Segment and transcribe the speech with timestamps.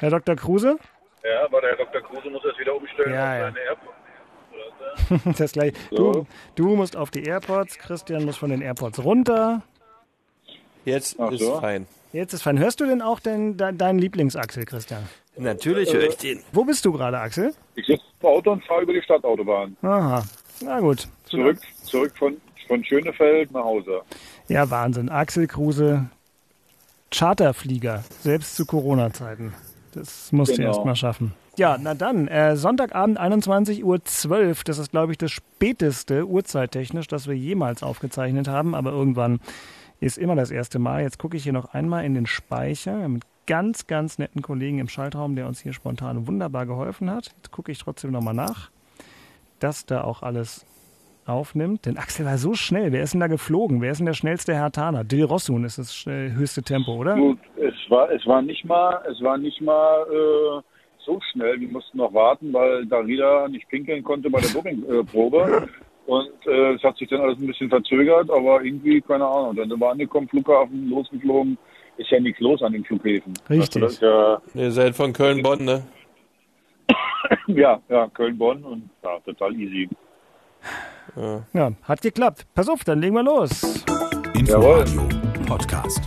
[0.00, 0.34] Herr Dr.
[0.36, 0.78] Kruse?
[1.22, 2.00] Ja, aber der Herr Dr.
[2.02, 3.52] Kruse muss das wieder umstellen Ja, auf ja.
[3.52, 3.94] seine AirPods.
[5.38, 5.72] das gleich.
[5.90, 9.62] Du, du musst auf die AirPods, Christian muss von den AirPods runter.
[10.84, 11.60] Jetzt Ach ist so.
[11.60, 11.86] fein.
[12.12, 12.58] Jetzt ist fein.
[12.58, 15.08] Hörst du denn auch den, de, deinen Lieblingsachsel, Christian?
[15.36, 16.42] Natürlich höre ich den.
[16.52, 17.54] Wo bist du gerade, Axel?
[17.76, 19.76] Ich sitze im Auto und fahre über die Stadtautobahn.
[19.82, 20.24] Aha.
[20.60, 21.06] Na gut.
[21.26, 24.02] Zurück, zurück von, von Schönefeld nach Hause.
[24.48, 25.08] Ja, Wahnsinn.
[25.08, 26.06] Axel Kruse,
[27.12, 29.54] Charterflieger, selbst zu Corona-Zeiten.
[29.92, 30.68] Das musst du Genau.
[30.68, 31.32] erst mal schaffen.
[31.56, 37.26] Ja, na dann, äh, Sonntagabend 21.12 Uhr, das ist, glaube ich, das späteste Uhrzeittechnisch, das
[37.26, 39.40] wir jemals aufgezeichnet haben, aber irgendwann
[40.00, 41.02] ist immer das erste Mal.
[41.02, 44.42] Jetzt gucke ich hier noch einmal in den Speicher Wir haben mit ganz, ganz netten
[44.42, 47.32] Kollegen im Schaltraum, der uns hier spontan wunderbar geholfen hat.
[47.36, 48.70] Jetzt gucke ich trotzdem nochmal nach,
[49.58, 50.64] dass da auch alles
[51.26, 51.84] aufnimmt.
[51.86, 52.92] Denn Axel war so schnell.
[52.92, 53.80] Wer ist denn da geflogen?
[53.80, 55.04] Wer ist denn der schnellste Herr Taner?
[55.04, 57.16] Dil Rossun ist das äh, höchste Tempo, oder?
[57.16, 60.62] Gut, es war, es war nicht mal, es war nicht mal äh,
[61.04, 61.60] so schnell.
[61.60, 65.68] Wir mussten noch warten, weil Darida nicht pinkeln konnte bei der Dopingprobe.
[66.06, 69.56] Und äh, es hat sich dann alles ein bisschen verzögert, aber irgendwie, keine Ahnung.
[69.56, 71.58] Dann sind wir angekommen, Flughafen, losgeflogen.
[71.96, 73.34] Ist ja nichts los an den Flughäfen.
[73.48, 73.60] Richtig.
[73.60, 75.82] Also das ist ja, Ihr seid von Köln-Bonn, ne?
[77.46, 79.88] ja, ja, Köln-Bonn und ja, total easy.
[81.52, 82.46] Ja, hat geklappt.
[82.54, 83.84] Pass auf, dann legen wir los.
[84.34, 85.08] Inforadio
[85.46, 86.02] Podcast.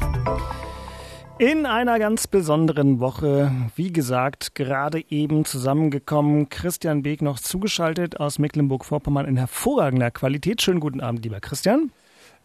[1.40, 6.48] In einer ganz besonderen Woche, wie gesagt, gerade eben zusammengekommen.
[6.50, 10.62] Christian Beek noch zugeschaltet aus Mecklenburg-Vorpommern in hervorragender Qualität.
[10.62, 11.92] Schönen guten Abend, lieber Christian.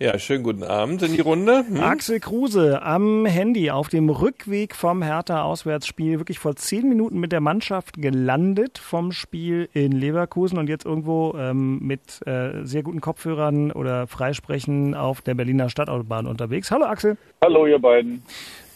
[0.00, 1.64] Ja, schönen guten Abend in die Runde.
[1.67, 1.80] Hm?
[1.80, 7.41] Axel Kruse am Handy auf dem Rückweg vom Hertha-Auswärtsspiel wirklich vor zehn Minuten mit der
[7.41, 13.73] Mannschaft gelandet vom Spiel in Leverkusen und jetzt irgendwo ähm, mit äh, sehr guten Kopfhörern
[13.73, 16.70] oder Freisprechen auf der Berliner Stadtautobahn unterwegs.
[16.70, 17.17] Hallo Axel.
[17.42, 18.23] Hallo, ihr beiden.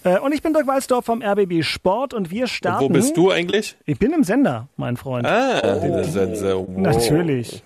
[0.05, 2.85] Äh, und ich bin Dirk Walzdorf vom RBB Sport und wir starten.
[2.85, 3.77] Wo bist du eigentlich?
[3.87, 5.27] Ich bin im Sender, mein Freund.
[5.27, 6.57] Ah, diese Sense.
[6.57, 6.69] Wow.
[6.77, 7.63] Natürlich.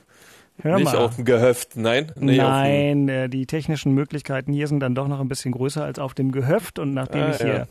[0.63, 0.97] Hör Nicht mal.
[0.97, 2.09] auf dem Gehöft, nein?
[2.11, 5.85] Auf dem- Nein, äh, die technischen Möglichkeiten hier sind dann doch noch ein bisschen größer
[5.85, 6.79] als auf dem Gehöft.
[6.79, 7.67] Und nachdem Ah, ich hier ja.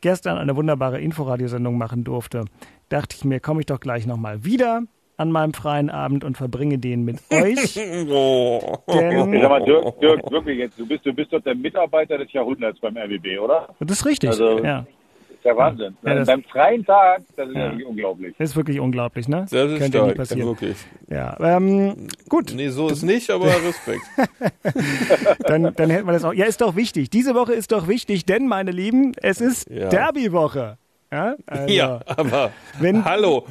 [0.00, 2.44] gestern eine wunderbare Inforadiosendung machen durfte,
[2.88, 4.82] dachte ich mir, komme ich doch gleich nochmal wieder
[5.16, 7.78] an meinem freien Abend und verbringe den mit euch.
[8.08, 8.60] Oh.
[8.86, 12.18] Ich sag Denn mal, Dirk, Dirk, wirklich jetzt, du bist, du bist doch der Mitarbeiter
[12.18, 13.68] des Jahrhunderts beim RBB, oder?
[13.80, 14.30] das ist richtig.
[14.30, 14.84] Also- ja,
[15.28, 15.96] Das ist ja Wahnsinn.
[16.04, 18.34] Ja, das- Beim freien Tag, das ist ja, wirklich unglaublich.
[18.38, 19.46] das ist wirklich unglaublich, ne?
[19.50, 20.48] Das ist Könnte stark, passieren.
[20.48, 20.76] wirklich.
[21.08, 22.52] Ja, ähm, gut.
[22.56, 24.02] Nee, so ist nicht, aber Respekt.
[25.46, 26.32] Dann, dann hätten wir das auch.
[26.32, 27.10] Ja, ist doch wichtig.
[27.10, 29.88] Diese Woche ist doch wichtig, denn, meine Lieben, es ist Ja.
[29.88, 30.78] Derby-Woche.
[31.14, 33.46] Ja, also, Ja, aber Wenn- hallo.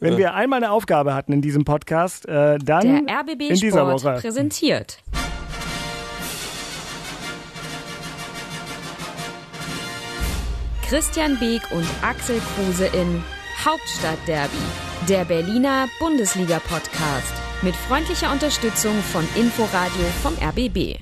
[0.00, 3.78] Wenn wir einmal eine Aufgabe hatten in diesem Podcast, äh, dann Der RBB in dieser
[3.82, 4.18] Sport Woche.
[4.20, 4.98] präsentiert.
[10.88, 13.22] Christian Beek und Axel Kruse in
[13.64, 14.56] Hauptstadtderby,
[15.08, 17.32] der Berliner Bundesliga-Podcast.
[17.62, 20.98] Mit freundlicher Unterstützung von Inforadio vom RBB.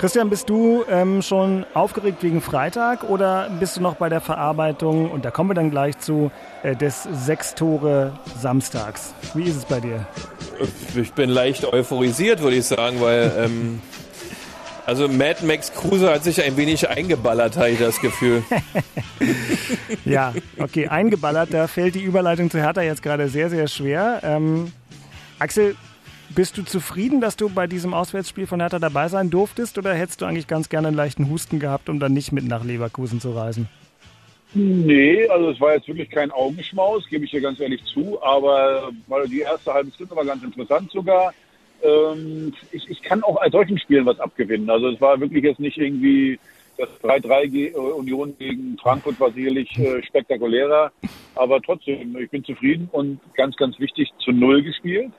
[0.00, 5.10] Christian, bist du ähm, schon aufgeregt wegen Freitag oder bist du noch bei der Verarbeitung,
[5.10, 6.30] und da kommen wir dann gleich zu,
[6.62, 9.12] äh, des Sechs-Tore Samstags?
[9.34, 10.06] Wie ist es bei dir?
[10.96, 13.82] Ich bin leicht euphorisiert, würde ich sagen, weil ähm,
[14.86, 18.42] also Mad Max Kruse hat sich ein wenig eingeballert, habe ich das Gefühl.
[20.06, 24.20] Ja, okay, eingeballert, da fällt die Überleitung zu Hertha jetzt gerade sehr, sehr schwer.
[24.22, 24.72] Ähm,
[25.38, 25.76] Axel,
[26.34, 30.20] bist du zufrieden, dass du bei diesem Auswärtsspiel von Hertha dabei sein durftest oder hättest
[30.20, 33.32] du eigentlich ganz gerne einen leichten Husten gehabt, um dann nicht mit nach Leverkusen zu
[33.32, 33.68] reisen?
[34.52, 38.90] Nee, also es war jetzt wirklich kein Augenschmaus, gebe ich dir ganz ehrlich zu, aber
[39.06, 41.32] weil die erste halbe Stunde war ganz interessant sogar.
[41.82, 44.68] Ähm, ich, ich kann auch bei solchen Spielen was abgewinnen.
[44.68, 46.38] Also es war wirklich jetzt nicht irgendwie
[46.76, 50.90] das 3-3 ge- äh, Union gegen Frankfurt war sicherlich äh, spektakulärer,
[51.36, 55.12] aber trotzdem, ich bin zufrieden und ganz, ganz wichtig, zu Null gespielt.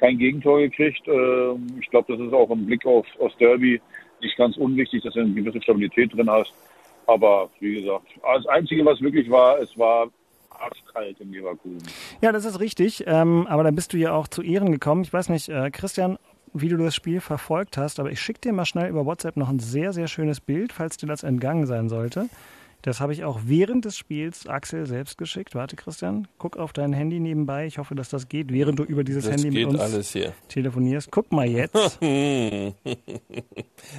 [0.00, 1.06] Kein Gegentor gekriegt.
[1.06, 3.80] Ähm, ich glaube, das ist auch im Blick auf, aufs Derby
[4.20, 6.52] nicht ganz unwichtig, dass du eine gewisse Stabilität drin hast.
[7.06, 10.08] Aber wie gesagt, das Einzige, was wirklich war, es war
[10.50, 11.82] arschkalt in Leverkusen.
[12.20, 13.04] Ja, das ist richtig.
[13.06, 15.02] Ähm, aber da bist du ja auch zu Ehren gekommen.
[15.02, 16.18] Ich weiß nicht, äh, Christian,
[16.52, 19.50] wie du das Spiel verfolgt hast, aber ich schicke dir mal schnell über WhatsApp noch
[19.50, 22.28] ein sehr, sehr schönes Bild, falls dir das entgangen sein sollte.
[22.82, 25.56] Das habe ich auch während des Spiels Axel selbst geschickt.
[25.56, 27.66] Warte, Christian, guck auf dein Handy nebenbei.
[27.66, 30.32] Ich hoffe, dass das geht, während du über dieses Das Handy mit uns alles hier.
[30.48, 31.10] telefonierst.
[31.10, 31.98] Guck mal jetzt.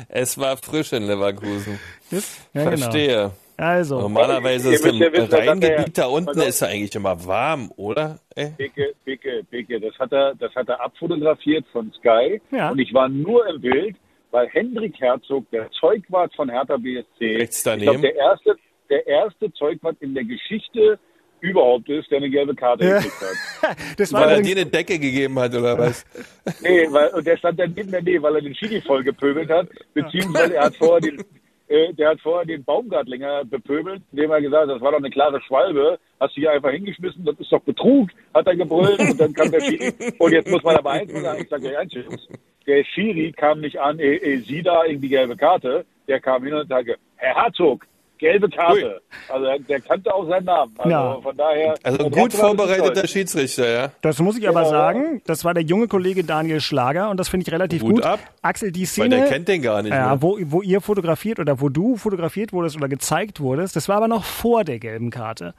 [0.10, 1.80] Es war frisch in Leverkusen.
[2.12, 2.20] Ja,
[2.54, 2.78] genau.
[2.78, 3.32] Verstehe.
[3.58, 8.20] Also, Normalerweise ist im Rheingebiet er- da unten ist ja eigentlich immer warm, oder?
[8.36, 8.52] Ey?
[8.56, 12.40] Bicke, Bicke, Bicke, das hat er, das hat er abfotografiert von Sky.
[12.52, 12.70] Ja.
[12.70, 13.96] Und ich war nur im Bild,
[14.30, 17.84] weil Hendrik Herzog der Zeugwart von Hertha BSC, Rechts ich daneben.
[17.94, 18.56] glaube, der erste,
[18.90, 21.00] der erste Zeugwart in der Geschichte
[21.40, 22.98] überhaupt ist, der eine gelbe Karte Ja.
[22.98, 23.78] gekriegt hat.
[23.98, 26.06] Das war Weil er dir eine Decke gegeben hat, oder was?
[26.62, 29.50] Nee, weil, und der stand dann neben der Nähe, weil er den Schiri voll gepöbelt
[29.50, 31.24] hat, beziehungsweise er hat vorher den,
[31.68, 35.10] äh, der hat vorher den Baumgartlinger bepöbelt, indem er gesagt hat, das war doch eine
[35.10, 39.20] klare Schwalbe, hast du hier einfach hingeschmissen, das ist doch Betrug, hat er gebrüllt und
[39.20, 39.94] dann kam der Schiri.
[40.18, 42.28] Und jetzt muss man aber eins sagen, ich sage dir eins, Jungs,
[42.66, 46.54] der Schiri kam nicht an, eh, eh, sie da irgendwie gelbe Karte, der kam hin
[46.54, 47.86] und sagte, Herr Herzog,
[48.18, 49.02] gelbe Karte.
[49.30, 50.74] Also er- der kannte auch seinen Namen.
[50.78, 51.22] Also Ja.
[51.22, 51.76] von daher.
[51.84, 53.08] Also gut vorbereiteter.
[53.08, 53.92] Schiedsrichter, ja.
[54.02, 54.72] das muss ich aber Genau.
[54.72, 58.04] sagen, das war der junge Kollege Daniel Schlager und das finde ich relativ Hut gut.
[58.04, 58.20] ab.
[58.42, 59.92] Axel, die Weil Szene, der kennt den gar nicht.
[59.94, 60.22] ja, mehr.
[60.22, 64.08] wo, wo ihr fotografiert oder wo du fotografiert wurdest oder gezeigt wurdest, das war aber
[64.08, 65.54] noch vor der gelben Karte.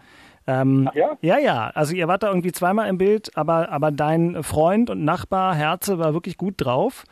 [0.46, 1.10] Ähm, Ach ja?
[1.20, 1.70] Ja, ja.
[1.74, 5.98] Also ihr wart da irgendwie zweimal im Bild, aber, aber dein Freund und Nachbar Herze
[5.98, 7.04] war wirklich gut drauf.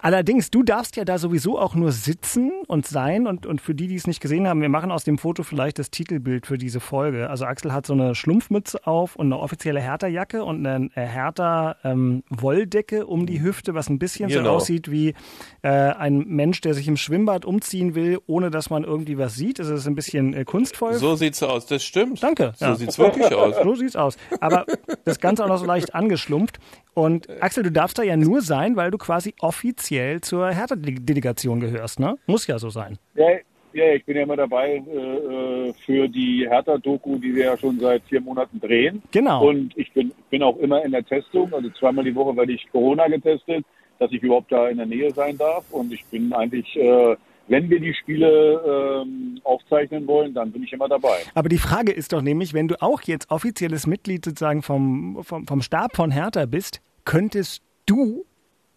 [0.00, 3.26] Allerdings, du darfst ja da sowieso auch nur sitzen und sein.
[3.26, 5.78] Und, und für die, die es nicht gesehen haben, wir machen aus dem Foto vielleicht
[5.78, 7.28] das Titelbild für diese Folge.
[7.28, 13.06] Also Axel hat so eine Schlumpfmütze auf und eine offizielle Hertha-Jacke und eine äh, Hertha-Wolldecke
[13.06, 14.54] um die Hüfte, was ein bisschen so Genau.
[14.54, 15.14] aussieht wie
[15.62, 19.58] äh, ein Mensch, der sich im Schwimmbad umziehen will, ohne dass man irgendwie was sieht.
[19.58, 20.94] Es ist ein bisschen äh, kunstvoll.
[20.94, 22.22] So sieht's aus, das stimmt.
[22.22, 22.52] Danke.
[22.56, 22.74] So ja.
[22.76, 23.56] sieht's wirklich aus.
[23.62, 24.16] So sieht's aus.
[24.40, 24.64] Aber
[25.04, 26.60] das Ganze auch noch so leicht angeschlumpft.
[26.94, 29.87] Und Axel, du darfst da ja nur sein, weil du quasi offiziell
[30.20, 32.16] zur Hertha-Delegation gehörst, ne?
[32.26, 32.98] Muss ja so sein.
[33.14, 33.26] Ja,
[33.72, 37.78] ja, ich bin ja immer dabei äh, äh, für die Hertha-Doku, die wir ja schon
[37.78, 39.02] seit vier Monaten drehen.
[39.12, 39.46] Genau.
[39.46, 42.66] Und ich bin, bin auch immer in der Testung, also zweimal die Woche werde ich
[42.72, 43.64] Corona getestet,
[43.98, 45.70] dass ich überhaupt da in der Nähe sein darf.
[45.70, 47.16] Und ich bin eigentlich, äh,
[47.48, 51.18] wenn wir die Spiele ähm, aufzeichnen wollen, dann bin ich immer dabei.
[51.34, 55.46] Aber die Frage ist doch nämlich, wenn du auch jetzt offizielles Mitglied sozusagen vom, vom,
[55.46, 58.24] vom Stab von Hertha bist, könntest du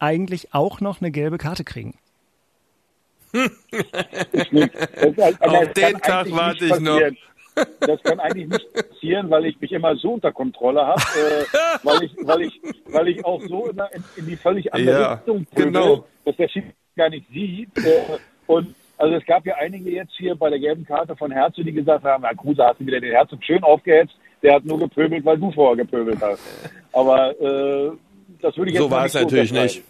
[0.01, 1.93] eigentlich auch noch eine gelbe Karte kriegen.
[3.33, 3.49] Auf
[5.73, 6.99] den Tag warte ich noch.
[7.81, 11.43] Das kann eigentlich nicht passieren, weil ich mich immer so unter Kontrolle habe, äh,
[11.83, 15.13] weil ich, weil ich, weil ich auch so immer in, in die völlig andere Ja,
[15.15, 16.05] Richtung pöbel, genau.
[16.23, 17.77] dass der Schiedsrichter gar nicht sieht.
[17.77, 21.65] Äh, und also es gab ja einige jetzt hier bei der gelben Karte von Herzog,
[21.65, 24.79] die gesagt haben, Herr Kruse, hast du wieder den Herzog schön aufgehetzt, der hat nur
[24.79, 26.41] gepöbelt, weil du vorher gepöbelt hast.
[26.93, 27.91] Aber äh,
[28.41, 29.83] das würde ich jetzt So war es nicht natürlich unterschreiben.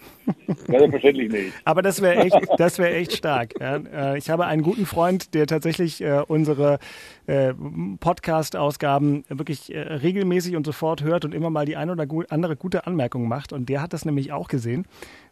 [0.68, 1.53] Ja, selbstverständlich nicht.
[1.65, 3.53] Aber das wäre echt, das wäre echt stark.
[3.59, 3.77] Ja.
[4.13, 6.80] Äh, Ich habe einen guten Freund, der tatsächlich äh, unsere
[7.27, 7.53] äh,
[8.00, 13.27] Podcast-Ausgaben wirklich regelmäßig und sofort hört und immer mal die eine oder andere gute Anmerkung
[13.27, 13.53] macht.
[13.53, 14.86] Und der hat das nämlich auch gesehen.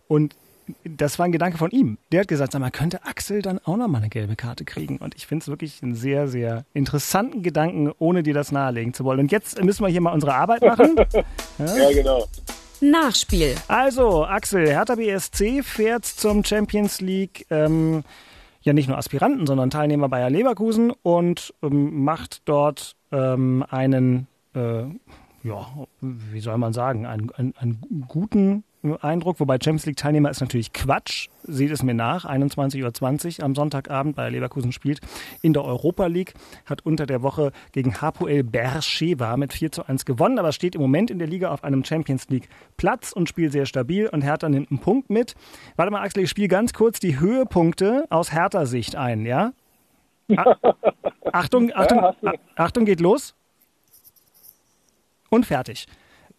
[0.08, 0.36] Und
[0.84, 1.98] das war ein Gedanke von ihm.
[2.12, 4.98] Der hat gesagt, sag mal, könnte Axel dann auch noch mal eine gelbe Karte kriegen?
[4.98, 9.04] Und ich finde es wirklich einen sehr, sehr interessanten Gedanken, ohne dir das nahelegen zu
[9.04, 9.20] wollen.
[9.20, 10.96] Und jetzt müssen wir hier mal unsere Arbeit machen.
[11.60, 12.26] Ja, genau.
[12.82, 13.56] Nachspiel.
[13.68, 18.04] Also, Axel, Hertha BSC fährt zum Champions League, ähm,
[18.62, 24.84] ja nicht nur Aspiranten, sondern Teilnehmer Bayer Leverkusen und ähm, macht dort ähm, einen, äh,
[25.44, 25.68] ja,
[26.02, 28.64] wie soll man sagen, einen, einen, einen guten
[29.02, 31.28] Eindruck, wobei Champions League Teilnehmer ist natürlich Quatsch.
[31.44, 32.24] Seht es mir nach.
[32.24, 35.02] 21.20 Uhr am Sonntagabend bei Leverkusen spielt
[35.42, 36.34] in der Europa League,
[36.66, 40.82] hat unter der Woche gegen Hapoel Beersheva mit 4 zu 1 gewonnen, aber steht im
[40.82, 42.48] Moment in der Liga auf einem Champions League
[42.78, 45.36] Platz und spielt sehr stabil und Hertha nimmt einen Punkt mit.
[45.76, 49.52] Warte mal, Axel, ich spiele ganz kurz die Höhepunkte aus Hertha-Sicht ein, ja?
[50.38, 50.56] A
[51.34, 52.28] Achtung, Achtung, hast du.
[52.28, 53.36] A- Achtung, geht los.
[55.30, 55.86] Und fertig.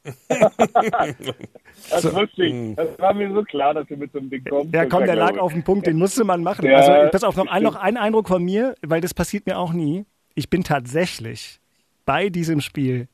[1.91, 2.77] Das wusste ich.
[2.77, 4.71] Das war mir so klar, dass wir mit so einem Ding kommen.
[4.73, 6.65] Ja, komm, der lag auf den Punkt, den musste man machen.
[6.65, 9.59] Ja, also, pass auf, noch ein, noch ein Eindruck von mir, weil das passiert mir
[9.59, 10.05] auch nie.
[10.35, 11.61] Ich bin tatsächlich
[12.07, 13.09] bei diesem Spiel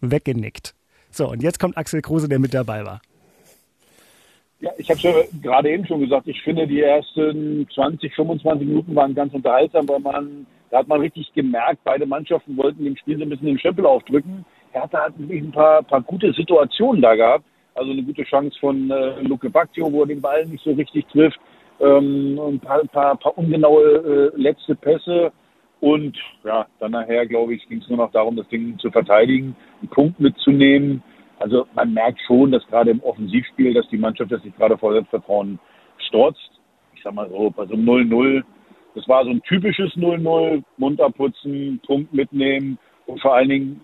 [0.00, 0.74] weggenickt.
[1.10, 3.00] So, und jetzt kommt Axel Kruse, der mit dabei war.
[4.60, 5.12] Ja, ich habe ja
[5.42, 10.00] gerade eben schon gesagt, ich finde, die ersten 20, 25 Minuten waren ganz unterhaltsam, weil
[10.00, 13.58] man, da hat man richtig gemerkt, beide Mannschaften wollten dem Spiel so ein bisschen den
[13.58, 14.44] Stempel aufdrücken.
[14.74, 17.44] Hertha hat wirklich ein paar, paar gute Situationen da gehabt.
[17.74, 21.06] Also eine gute Chance von äh, Luke Bacchio, wo er den Ball nicht so richtig
[21.08, 21.38] trifft.
[21.80, 25.32] Ähm, ein paar, paar, paar ungenaue äh, letzte Pässe.
[25.80, 29.56] Und ja, dann nachher, glaube ich, ging es nur noch darum, das Ding zu verteidigen,
[29.80, 31.02] einen Punkt mitzunehmen.
[31.40, 34.92] Also man merkt schon, dass gerade im Offensivspiel, dass die Mannschaft das sich gerade vor
[34.92, 35.58] Selbstvertrauen
[35.98, 36.50] stürzt.
[36.94, 38.42] Ich sag mal so, bei so einem 0-0,
[38.94, 43.80] das war so ein typisches 0-0, Mund abputzen, Punkt mitnehmen und vor allen Dingen,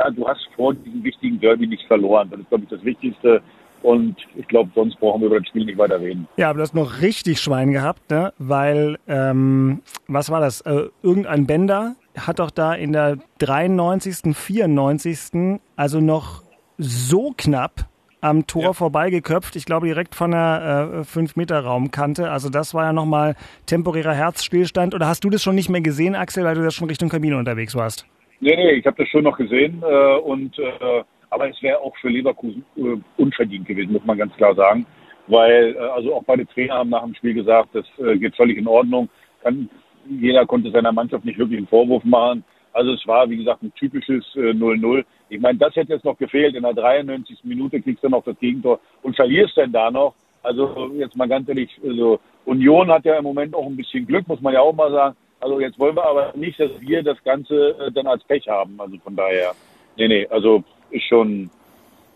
[0.00, 2.28] ja, du hast vor diesem wichtigen Derby nicht verloren.
[2.30, 3.42] Das ist, glaube ich, das Wichtigste.
[3.82, 6.28] Und ich glaube, sonst brauchen wir über das Spiel nicht weiter reden.
[6.36, 8.32] Ja, aber du hast noch richtig Schwein gehabt, ne?
[8.38, 10.60] weil, ähm, was war das?
[10.62, 16.42] Äh, irgendein Bender hat doch da in der 93., 94., also noch
[16.76, 17.86] so knapp
[18.20, 18.72] am Tor ja.
[18.74, 19.56] vorbeigeköpft.
[19.56, 22.30] Ich glaube direkt von der 5-Meter-Raumkante.
[22.30, 24.94] also das war ja nochmal temporärer Herzstillstand.
[24.94, 27.38] Oder hast du das schon nicht mehr gesehen, Axel, weil du das schon Richtung Kabine
[27.38, 28.06] unterwegs warst?
[28.40, 29.82] Nee, nee, ich habe das schon noch gesehen.
[29.82, 34.34] Äh, und, äh, aber es wäre auch für Leverkusen äh, unverdient gewesen, muss man ganz
[34.36, 34.86] klar sagen.
[35.26, 38.56] Weil, äh, also auch beide Trainer haben nach dem Spiel gesagt, das äh, geht völlig
[38.56, 39.08] in Ordnung.
[39.42, 39.68] Kann,
[40.08, 42.42] jeder konnte seiner Mannschaft nicht wirklich einen Vorwurf machen.
[42.72, 44.98] Also es war, wie gesagt, ein typisches 0-0.
[44.98, 46.54] Äh, ich meine, das hätte jetzt noch gefehlt.
[46.54, 47.44] In der 93.
[47.44, 50.14] Minute kriegst du noch das Gegentor und verlierst dann da noch.
[50.42, 54.26] Also jetzt mal ganz ehrlich, also Union hat ja im Moment auch ein bisschen Glück,
[54.26, 55.16] muss man ja auch mal sagen.
[55.40, 58.80] Also jetzt wollen wir aber nicht, dass wir das Ganze äh, dann als Pech haben.
[58.80, 59.52] Also von daher,
[59.96, 61.50] nee, nee, also ist schon,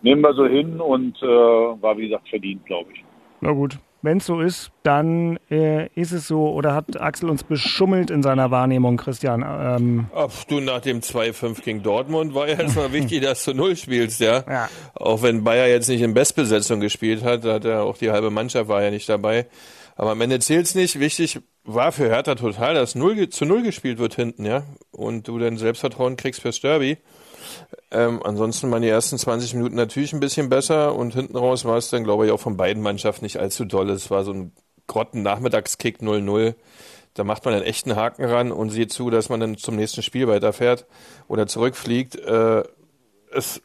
[0.01, 3.03] nehmen wir so hin und äh, war wie gesagt verdient, glaube ich.
[3.41, 7.43] Na gut, wenn es so ist, dann äh, ist es so oder hat Axel uns
[7.43, 9.43] beschummelt in seiner Wahrnehmung, Christian?
[9.43, 13.75] Ähm Ach, du, nach dem 2-5 gegen Dortmund war ja erstmal wichtig, dass du Null
[13.75, 14.43] spielst, ja?
[14.47, 14.69] ja.
[14.93, 18.29] Auch wenn Bayer jetzt nicht in Bestbesetzung gespielt hat, da hat er auch die halbe
[18.29, 19.47] Mannschaft war ja nicht dabei.
[19.95, 20.99] Aber am Ende zählt's nicht.
[20.99, 24.63] Wichtig war für Hertha total, dass Null zu Null gespielt wird hinten, ja?
[24.91, 26.97] Und du dann Selbstvertrauen kriegst fürs Derby.
[27.91, 31.77] Ähm, ansonsten waren die ersten 20 Minuten natürlich ein bisschen besser und hinten raus war
[31.77, 33.89] es dann, glaube ich, auch von beiden Mannschaften nicht allzu doll.
[33.89, 34.51] Es war so ein
[34.87, 36.53] Grotten-Nachmittagskick 0-0.
[37.15, 40.03] Da macht man einen echten Haken ran und sieht zu, dass man dann zum nächsten
[40.03, 40.85] Spiel weiterfährt
[41.27, 42.15] oder zurückfliegt.
[42.15, 42.63] Äh,
[43.31, 43.61] es,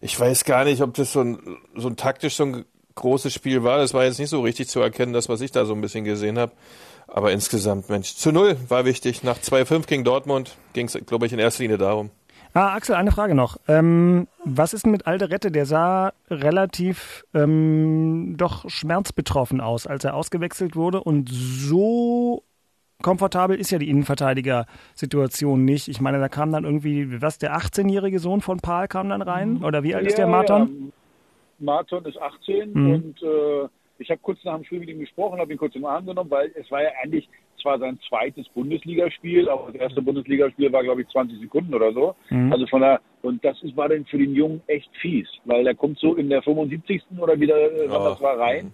[0.00, 3.62] ich weiß gar nicht, ob das so ein, so ein taktisch so ein großes Spiel
[3.62, 3.78] war.
[3.78, 6.04] Das war jetzt nicht so richtig zu erkennen, das, was ich da so ein bisschen
[6.04, 6.52] gesehen habe.
[7.12, 9.22] Aber insgesamt, Mensch, zu null war wichtig.
[9.22, 12.10] Nach 2-5 gegen Dortmund ging es, glaube ich, in erster Linie darum.
[12.52, 13.58] Ah, Axel, eine Frage noch.
[13.68, 15.52] Ähm, was ist denn mit Alderette?
[15.52, 21.00] Der sah relativ ähm, doch schmerzbetroffen aus, als er ausgewechselt wurde.
[21.00, 22.42] Und so
[23.02, 25.86] komfortabel ist ja die Innenverteidiger-Situation nicht.
[25.86, 29.62] Ich meine, da kam dann irgendwie, was, der 18-jährige Sohn von Paul kam dann rein?
[29.62, 30.92] Oder wie alt ja, ist der Martin?
[30.92, 30.92] Ja.
[31.60, 32.94] Martin ist 18 mhm.
[32.94, 33.68] und äh,
[34.00, 36.30] ich habe kurz nach dem Spiel mit ihm gesprochen, habe ihn kurz im Arm genommen,
[36.30, 37.28] weil es war ja eigentlich
[37.60, 42.16] zwar sein zweites Bundesligaspiel, aber das erste Bundesligaspiel war, glaube ich, 20 Sekunden oder so.
[42.30, 42.50] Mhm.
[42.52, 45.74] Also von der, und das ist, war dann für den Jungen echt fies, weil der
[45.74, 47.02] kommt so in der 75.
[47.18, 48.72] oder wieder, äh, wann das war, rein.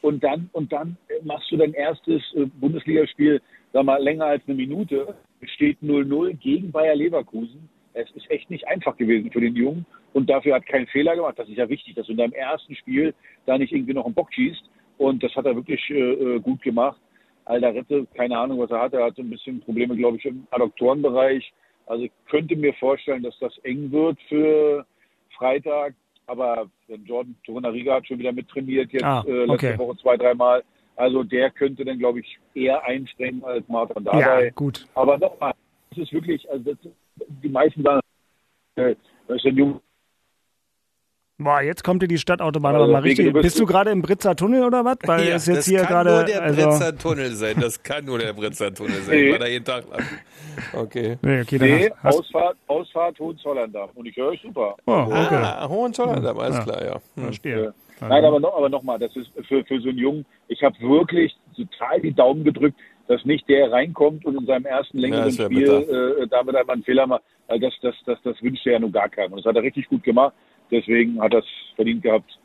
[0.00, 3.42] Und dann, und dann machst du dein erstes äh, Bundesligaspiel,
[3.72, 7.68] sag mal, länger als eine Minute, steht 0-0 gegen Bayer Leverkusen.
[7.98, 11.38] Es ist echt nicht einfach gewesen für den Jungen und dafür hat keinen Fehler gemacht.
[11.38, 13.14] Das ist ja wichtig, dass du in deinem ersten Spiel
[13.46, 14.62] da nicht irgendwie noch einen Bock schießt.
[14.98, 17.00] Und das hat er wirklich äh, äh gut gemacht.
[17.44, 18.94] Alderette, keine Ahnung, was er hat.
[18.94, 21.52] Er hatte ein bisschen Probleme, glaube ich, im Adduktorenbereich.
[21.86, 24.84] Also ich könnte mir vorstellen, dass das eng wird für
[25.36, 25.94] Freitag.
[26.26, 26.68] Aber
[27.04, 29.78] Jordan Torunariga hat schon wieder mittrainiert, jetzt ah, äh, letzte.
[29.78, 30.62] Woche zwei, dreimal.
[30.96, 34.44] Also der könnte dann, glaube ich, eher einspringen als Martin dabei.
[34.44, 34.86] Ja, gut.
[34.94, 35.54] Aber nochmal,
[35.90, 36.92] das ist wirklich, also das,
[37.42, 38.00] die meisten sagen,
[38.76, 38.94] äh,
[39.26, 39.80] das ist ein Junge,
[41.40, 43.32] Boah, jetzt kommt dir die Stadtautobahn also, aber mal richtig.
[43.32, 44.96] Du bist du gerade im Britzer Tunnel oder was?
[45.04, 47.60] Weil ja, es jetzt das hier kann nur der also Britzer Tunnel sein.
[47.60, 49.16] Das kann nur der Britzer Tunnel sein.
[49.16, 49.32] Nee.
[49.32, 50.02] War da jeden Tag lang.
[50.72, 51.16] Okay.
[51.22, 53.90] Nee, okay, nee hast, Ausfahrt, Ausfahrt Hohenzollern-Damm.
[53.94, 54.74] Und ich höre euch super.
[54.86, 55.36] Oh, okay.
[55.36, 56.64] Ah, Hohenzollern-Damm, alles ja.
[56.64, 56.94] klar, ja.
[57.14, 57.22] Hm.
[57.22, 57.74] Verstehe.
[58.00, 60.76] Nein, aber noch, aber noch mal, das ist für, für so einen Jungen, ich habe
[60.80, 65.44] wirklich total die Daumen gedrückt, dass nicht der reinkommt und in seinem ersten längeren ja,
[65.46, 67.22] Spiel äh, damit einmal einen Fehler macht.
[67.48, 69.32] Das, das, das, das wünscht er ja nur gar keinen.
[69.32, 70.34] Und das hat er richtig gut gemacht.
[70.70, 72.38] Deswegen hat er es verdient gehabt,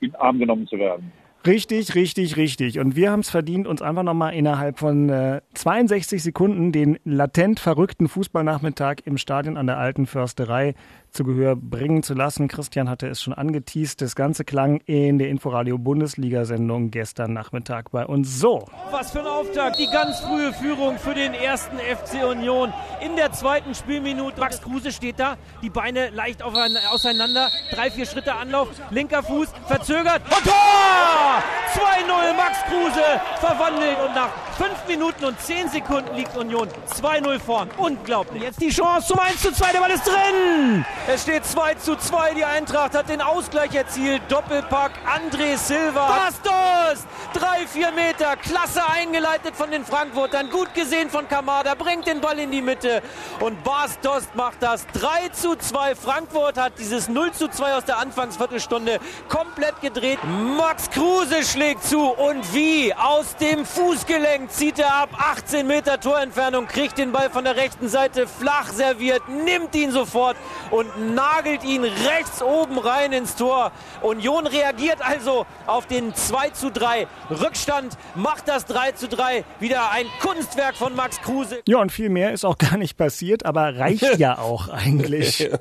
[0.00, 1.12] in den Arm genommen zu werden.
[1.46, 2.78] Richtig, richtig, richtig.
[2.78, 7.58] Und wir haben es verdient, uns einfach nochmal innerhalb von äh, 62 Sekunden den latent
[7.58, 10.74] verrückten Fußballnachmittag im Stadion an der Alten Försterei
[11.12, 12.48] zu Gehör bringen zu lassen.
[12.48, 14.00] Christian hatte es schon angeteased.
[14.00, 18.64] Das Ganze klang in der Inforadio Bundesliga-Sendung gestern Nachmittag bei uns so.
[18.90, 19.78] Was für ein Auftakt.
[19.78, 22.72] Die ganz frühe Führung für den ersten FC Union
[23.04, 24.40] in der zweiten Spielminute.
[24.40, 27.48] Max Kruse steht da, die Beine leicht auseinander.
[27.72, 31.42] Drei, vier Schritte Anlauf, linker Fuß, verzögert und Tor!
[31.72, 37.70] 2-0 Max Kruse verwandelt und nach 5 Minuten und 10 Sekunden liegt Union 2-0 vorn.
[37.78, 38.42] Unglaublich.
[38.42, 40.84] Jetzt die Chance zum 1 zu 2, der Ball ist drin!
[41.08, 42.34] Es steht 2 zu 2.
[42.34, 44.22] Die Eintracht hat den Ausgleich erzielt.
[44.28, 46.06] Doppelpack André Silva.
[46.06, 47.04] Bastos!
[47.34, 48.36] 3-4 Meter.
[48.36, 50.48] Klasse eingeleitet von den Frankfurtern.
[50.48, 51.74] Gut gesehen von Kamada.
[51.74, 53.02] Bringt den Ball in die Mitte.
[53.40, 55.96] Und Bastos macht das 3 zu 2.
[55.96, 60.20] Frankfurt hat dieses 0 zu 2 aus der Anfangsviertelstunde komplett gedreht.
[60.56, 62.10] Max Kruse schlägt zu.
[62.10, 62.94] Und wie?
[62.94, 65.08] Aus dem Fußgelenk zieht er ab.
[65.18, 66.68] 18 Meter Torentfernung.
[66.68, 69.28] Kriegt den Ball von der rechten Seite flach serviert.
[69.28, 70.36] Nimmt ihn sofort
[70.70, 73.72] und nagelt ihn rechts oben rein ins Tor.
[74.02, 79.44] Union reagiert also auf den 2 zu 3 Rückstand, macht das 3 zu 3.
[79.60, 81.60] Wieder ein Kunstwerk von Max Kruse.
[81.66, 85.50] Ja, und viel mehr ist auch gar nicht passiert, aber reicht ja auch eigentlich.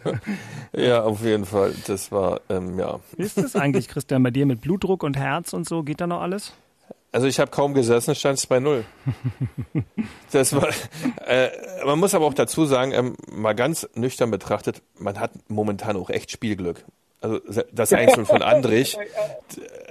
[0.73, 1.73] Ja, auf jeden Fall.
[1.85, 2.99] Das war, ähm, ja.
[3.17, 5.83] Wie ist das eigentlich, Christian, bei dir mit Blutdruck und Herz und so?
[5.83, 6.53] Geht da noch alles?
[7.11, 8.83] Also ich habe kaum gesessen, stand 2-0.
[10.31, 10.69] Das war,
[11.27, 11.49] äh,
[11.85, 16.09] man muss aber auch dazu sagen, ähm, mal ganz nüchtern betrachtet, man hat momentan auch
[16.09, 16.85] echt Spielglück.
[17.19, 17.39] Also
[17.71, 18.97] das Einzelne von Andrich,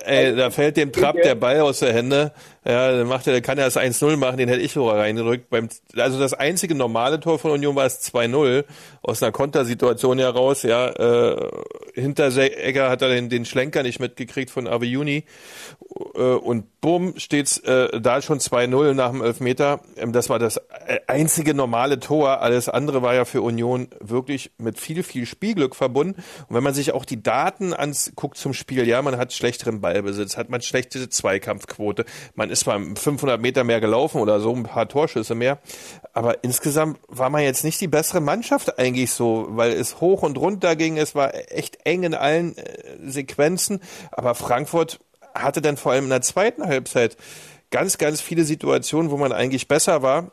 [0.05, 2.33] ey, da fällt dem Trapp der Ball aus der Hände.
[2.65, 5.49] Ja, dann macht er, kann er das 1-0 machen, den hätte ich sogar reingedrückt.
[5.49, 8.65] Beim, also das einzige normale Tor von Union war es 2-0
[9.03, 10.63] aus einer Kontersituation heraus.
[10.63, 11.51] Ja, äh,
[11.95, 15.25] Hinteregger hat er den, den Schlenker nicht mitgekriegt von Aviuni
[16.15, 19.81] äh, und bumm steht's äh, da schon 2-0 nach dem Elfmeter.
[19.97, 22.43] Ähm, das war das äh, einzige normale Tor.
[22.43, 26.23] Alles andere war ja für Union wirklich mit viel viel Spielglück verbunden.
[26.49, 30.37] Und wenn man sich auch die Daten anguckt zum Spiel, ja, man hat schlechteren Ballbesitz,
[30.37, 34.89] hat man schlechte Zweikampfquote, man ist zwar 500 Meter mehr gelaufen oder so, ein paar
[34.89, 35.59] Torschüsse mehr,
[36.13, 40.39] aber insgesamt war man jetzt nicht die bessere Mannschaft eigentlich so, weil es hoch und
[40.39, 43.81] runter ging, es war echt eng in allen äh, Sequenzen,
[44.11, 45.01] aber Frankfurt
[45.35, 47.17] hatte dann vor allem in der zweiten Halbzeit
[47.71, 50.31] ganz, ganz viele Situationen, wo man eigentlich besser war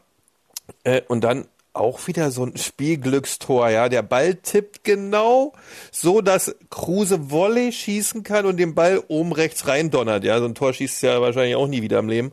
[0.83, 1.47] äh, und dann
[1.79, 3.89] auch wieder so ein Spielglückstor, ja.
[3.89, 5.53] Der Ball tippt genau
[5.91, 10.39] so, dass Kruse Volley schießen kann und den Ball oben rechts rein donnert, ja.
[10.39, 12.31] So ein Tor schießt ja wahrscheinlich auch nie wieder im Leben.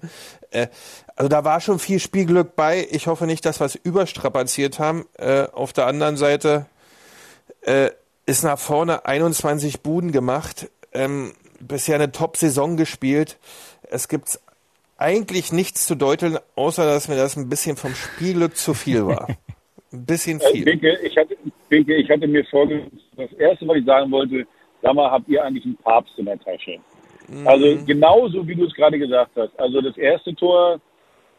[0.51, 0.69] Äh,
[1.17, 2.87] also da war schon viel Spielglück bei.
[2.91, 5.07] Ich hoffe nicht, dass wir es überstrapaziert haben.
[5.17, 6.67] Äh, auf der anderen Seite
[7.63, 7.91] äh,
[8.27, 10.69] ist nach vorne 21 Buden gemacht.
[10.93, 13.39] Ähm, bisher eine Top-Saison gespielt.
[13.83, 14.41] Es gibt
[14.97, 19.29] eigentlich nichts zu deuteln, außer dass mir das ein bisschen vom Spielglück zu viel war.
[19.93, 20.65] Ein bisschen äh, viel.
[20.65, 21.37] Binke, ich hatte,
[21.69, 24.47] Binke, ich hatte mir vorgestellt, das Erste, was ich sagen wollte,
[24.83, 26.79] sag mal, habt ihr eigentlich einen Papst in der Tasche?
[27.29, 27.47] Mhm.
[27.47, 29.59] Also genauso, wie du es gerade gesagt hast.
[29.59, 30.81] Also das erste Tor,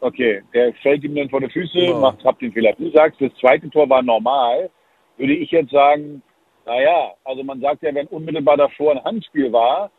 [0.01, 1.99] okay, der fällt ihm dann vor die Füße, genau.
[1.99, 2.73] macht, habt den Fehler.
[2.77, 4.69] Du sagst, das zweite Tor war normal.
[5.17, 6.21] Würde ich jetzt sagen,
[6.65, 9.91] naja, also man sagt ja, wenn unmittelbar davor ein Handspiel war,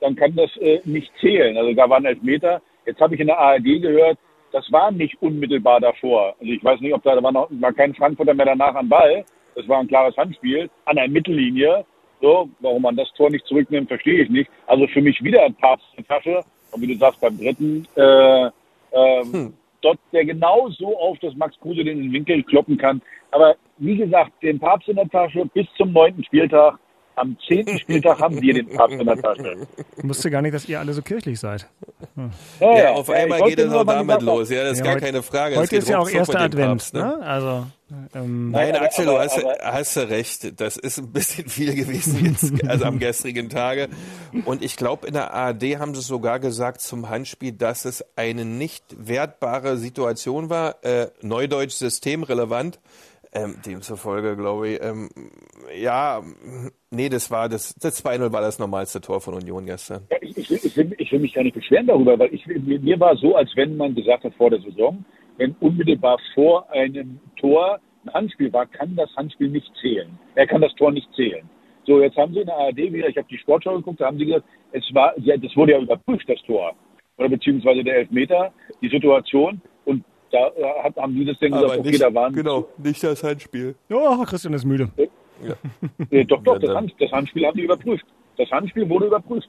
[0.00, 1.56] dann kann das äh, nicht zählen.
[1.56, 2.60] Also da waren Elfmeter.
[2.86, 4.18] Jetzt habe ich in der ARD gehört,
[4.52, 6.34] das war nicht unmittelbar davor.
[6.40, 8.88] Also ich weiß nicht, ob da, da war noch war kein Frankfurter mehr danach am
[8.88, 9.24] Ball.
[9.56, 11.84] Das war ein klares Handspiel an der Mittellinie.
[12.20, 14.50] So, warum man das Tor nicht zurücknimmt, verstehe ich nicht.
[14.66, 16.40] Also für mich wieder ein Papst in der Tasche.
[16.70, 19.54] Und wie du sagst, beim dritten, äh, äh, hm.
[19.80, 23.02] dort, der genau so auf, dass Max Kruse den Winkel kloppen kann.
[23.32, 26.78] Aber wie gesagt, den Papst in der Tasche bis zum neunten Spieltag
[27.16, 29.66] am zehnten Spieltag haben wir den Papst in der Tasche.
[29.96, 31.68] Ich wusste gar nicht, dass ihr alle so kirchlich seid.
[32.14, 32.30] Hm.
[32.60, 34.50] Ja, ja, auf einmal geht es auch damit los.
[34.50, 35.56] Ja, das ist ja, gar heute, keine Frage.
[35.56, 36.68] Heute ist ja auch erster Advent.
[36.68, 37.00] Papst, ne?
[37.00, 37.20] ne?
[37.22, 37.66] Also,
[38.14, 40.60] ähm, Nein, aber, Axel, du hast, aber, hast du recht.
[40.60, 43.88] Das ist ein bisschen viel gewesen jetzt, also am gestrigen Tage.
[44.44, 48.44] Und ich glaube, in der ARD haben sie sogar gesagt zum Handspiel, dass es eine
[48.44, 50.84] nicht wertbare Situation war.
[50.84, 52.80] Äh, Neudeutsch systemrelevant.
[53.36, 55.08] Ähm, demzufolge glaube ich, ähm,
[55.76, 56.22] ja,
[56.90, 60.06] nee, das war das, das 2-0 war das normalste Tor von Union gestern.
[60.08, 62.78] Ja, ich, ich, ich, will, ich, will, mich gar nicht beschweren darüber, weil ich, mir,
[62.78, 65.04] mir war so, als wenn man gesagt hat vor der Saison,
[65.36, 70.16] wenn unmittelbar vor einem Tor ein Handspiel war, kann das Handspiel nicht zählen.
[70.36, 71.48] Er kann das Tor nicht zählen.
[71.86, 74.18] So, jetzt haben sie in der ARD wieder, ich habe die Sportschau geguckt, da haben
[74.18, 76.74] sie gesagt, es war, ja, das wurde ja überprüft, das Tor.
[77.16, 79.60] Oder beziehungsweise der Elfmeter, die Situation.
[80.30, 82.32] Da äh, hat, haben die das dann gesagt, okay, nicht, da waren.
[82.32, 83.74] Genau, nicht das Handspiel.
[83.90, 84.88] Oh, Christian ist müde.
[85.42, 85.54] Ja.
[86.10, 88.04] äh, doch, doch, das, Hand, das, Handspiel haben die überprüft.
[88.36, 89.48] Das Handspiel wurde überprüft.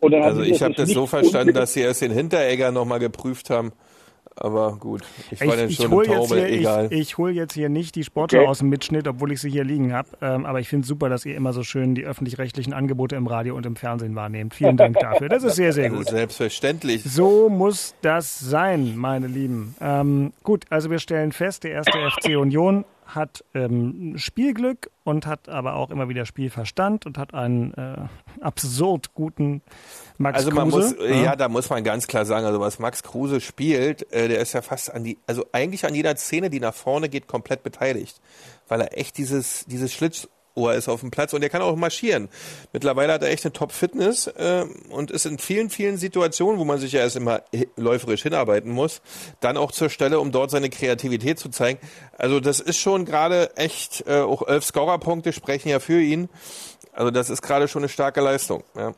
[0.00, 3.72] also ich habe das so verstanden, dass sie erst den Hinteregger nochmal geprüft haben.
[4.36, 6.86] Aber gut, ich war ich, dann schon ich Taube, hier, egal.
[6.90, 8.48] Ich, ich hole jetzt hier nicht die Sportschau okay.
[8.48, 10.08] aus dem Mitschnitt, obwohl ich sie hier liegen habe.
[10.20, 13.28] Ähm, aber ich finde es super, dass ihr immer so schön die öffentlich-rechtlichen Angebote im
[13.28, 14.54] Radio und im Fernsehen wahrnehmt.
[14.54, 15.28] Vielen Dank dafür.
[15.28, 16.08] Das ist sehr, sehr gut.
[16.08, 17.04] Selbstverständlich.
[17.04, 19.76] So muss das sein, meine Lieben.
[19.80, 25.48] Ähm, gut, also wir stellen fest, der erste FC Union hat ähm, Spielglück und hat
[25.48, 27.96] aber auch immer wieder Spielverstand und hat einen äh,
[28.40, 29.62] absurd guten
[30.18, 30.96] Max also man Kruse.
[30.96, 31.16] Muss, ja.
[31.16, 31.36] ja.
[31.36, 34.62] da muss man ganz klar sagen, also was Max Kruse spielt, äh, der ist ja
[34.62, 38.20] fast an die, also eigentlich an jeder Szene, die nach vorne geht, komplett beteiligt,
[38.68, 41.76] weil er echt dieses dieses Schlitz Ohr ist auf dem Platz und er kann auch
[41.76, 42.28] marschieren.
[42.72, 46.78] Mittlerweile hat er echt eine Top-Fitness äh, und ist in vielen, vielen Situationen, wo man
[46.78, 47.42] sich ja erst immer
[47.76, 49.02] läuferisch hinarbeiten muss,
[49.40, 51.78] dann auch zur Stelle, um dort seine Kreativität zu zeigen.
[52.16, 56.28] Also das ist schon gerade echt, äh, auch elf Scorerpunkte sprechen ja für ihn.
[56.92, 58.62] Also das ist gerade schon eine starke Leistung.
[58.76, 58.94] Ja.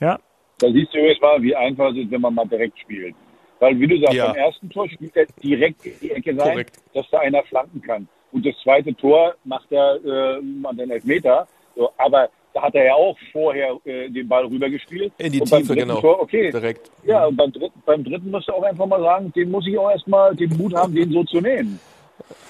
[0.00, 0.18] ja.
[0.58, 3.14] Da siehst du jetzt mal, wie einfach es ist, wenn man mal direkt spielt.
[3.60, 4.28] Weil, wie du sagst, ja.
[4.28, 6.76] beim ersten Tor spielt er direkt in die Ecke rein, Korrekt.
[6.94, 8.08] dass da einer flanken kann.
[8.32, 11.46] Und das zweite Tor macht er äh, an den Elfmeter.
[11.76, 15.12] So, aber da hat er ja auch vorher äh, den Ball rübergespielt.
[15.18, 16.00] In die und Tiefe, genau.
[16.00, 16.50] Tor, okay.
[16.50, 16.90] Direkt.
[17.04, 19.78] Ja, und beim dritten, beim dritten musst du auch einfach mal sagen, den muss ich
[19.78, 21.78] auch erstmal den Mut haben, den so zu nehmen.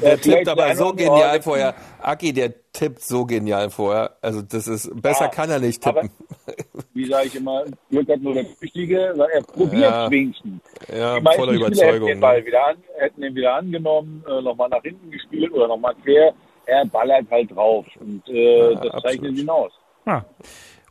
[0.00, 1.74] Der tippt aber so genial vorher.
[2.02, 4.16] Aki, der tippt so genial vorher.
[4.22, 6.10] Also das ist besser ja, kann er nicht tippen.
[6.46, 6.54] Aber,
[6.94, 10.62] wie sage ich immer, Glück hat nur der Richtige, weil er probiert ja, wenigstens.
[10.88, 11.92] Ja, Die voller Überzeugung.
[11.92, 15.68] Hätten den, Ball wieder an, hätten ihn wieder angenommen, äh, nochmal nach hinten gespielt oder
[15.68, 16.32] nochmal quer.
[16.66, 19.72] Er ballert halt drauf und äh, ja, das zeichnet ihn aus.
[20.06, 20.22] Ah.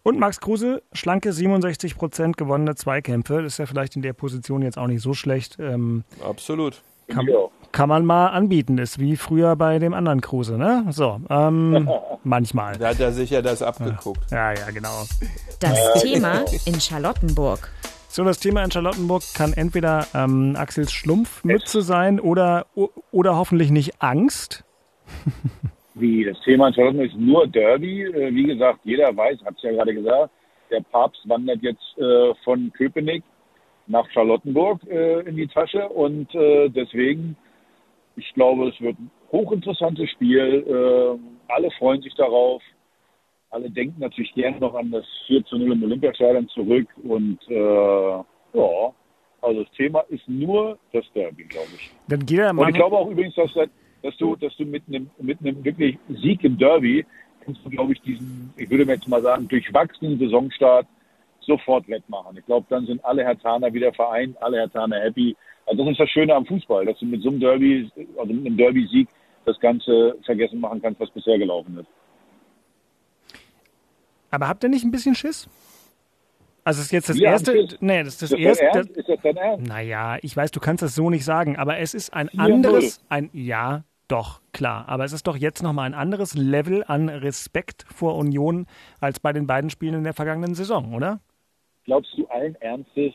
[0.03, 3.43] Und Max Kruse, schlanke 67 Prozent gewonnene Zweikämpfe.
[3.43, 5.57] Das ist ja vielleicht in der Position jetzt auch nicht so schlecht.
[5.59, 6.81] Ähm, Absolut.
[7.09, 7.27] Kann,
[7.71, 8.77] kann, man mal anbieten.
[8.77, 10.85] Ist wie früher bei dem anderen Kruse, ne?
[10.89, 11.89] So, ähm,
[12.23, 12.77] manchmal.
[12.77, 14.31] Da hat er sich ja das abgeguckt.
[14.31, 15.03] Ja, ja, genau.
[15.59, 17.71] Das Thema in Charlottenburg.
[18.07, 22.65] So, das Thema in Charlottenburg kann entweder ähm, Axels Schlumpfmütze sein oder,
[23.11, 24.63] oder hoffentlich nicht Angst.
[25.93, 28.03] Wie, das Thema in Charlottenburg ist nur Derby.
[28.03, 30.31] Äh, wie gesagt, jeder weiß, hat es ja gerade gesagt,
[30.71, 33.23] der Papst wandert jetzt äh, von Köpenick
[33.89, 37.35] nach Charlottenburg äh, in die Tasche und äh, deswegen,
[38.15, 40.63] ich glaube, es wird ein hochinteressantes Spiel.
[40.67, 42.61] Äh, alle freuen sich darauf.
[43.49, 48.23] Alle denken natürlich gerne noch an das 4 zu 0 im Olympiastadion zurück und äh,
[48.53, 48.93] ja,
[49.41, 51.91] also das Thema ist nur das Derby, glaube ich.
[52.07, 53.51] Dann geht er mal und ich glaube auch übrigens, dass,
[54.03, 57.05] dass du, dass du mit einem, mit einem wirklich Sieg im Derby
[57.43, 60.85] kannst du, glaube ich, diesen, ich würde mir jetzt mal sagen, durchwachsenen Saisonstart
[61.49, 62.37] sofort wettmachen.
[62.37, 65.35] Ich glaube, dann sind alle Hertaner wieder vereint, alle Hertaner happy.
[65.65, 68.45] Also das ist das Schöne am Fußball, dass du mit so einem Derby, also mit
[68.45, 69.07] einem Derby-Sieg
[69.45, 71.87] das Ganze vergessen machen kannst, was bisher gelaufen ist.
[74.31, 75.49] Aber habt ihr nicht ein bisschen Schiss?
[76.63, 77.67] Also es ist jetzt das ja, erste.
[77.79, 78.79] Nee, das ist das, das erste.
[78.93, 79.67] Ist das dein Ernst?
[79.67, 83.29] Naja, ich weiß, du kannst das so nicht sagen, aber es ist ein anderes, ein
[83.33, 84.85] ja, doch, klar.
[84.87, 88.65] Aber es ist doch jetzt nochmal ein anderes Level an Respekt vor Union
[88.99, 91.21] als bei den beiden Spielen in der vergangenen Saison, oder?
[91.89, 93.13] Glaubst du allen Ernstes,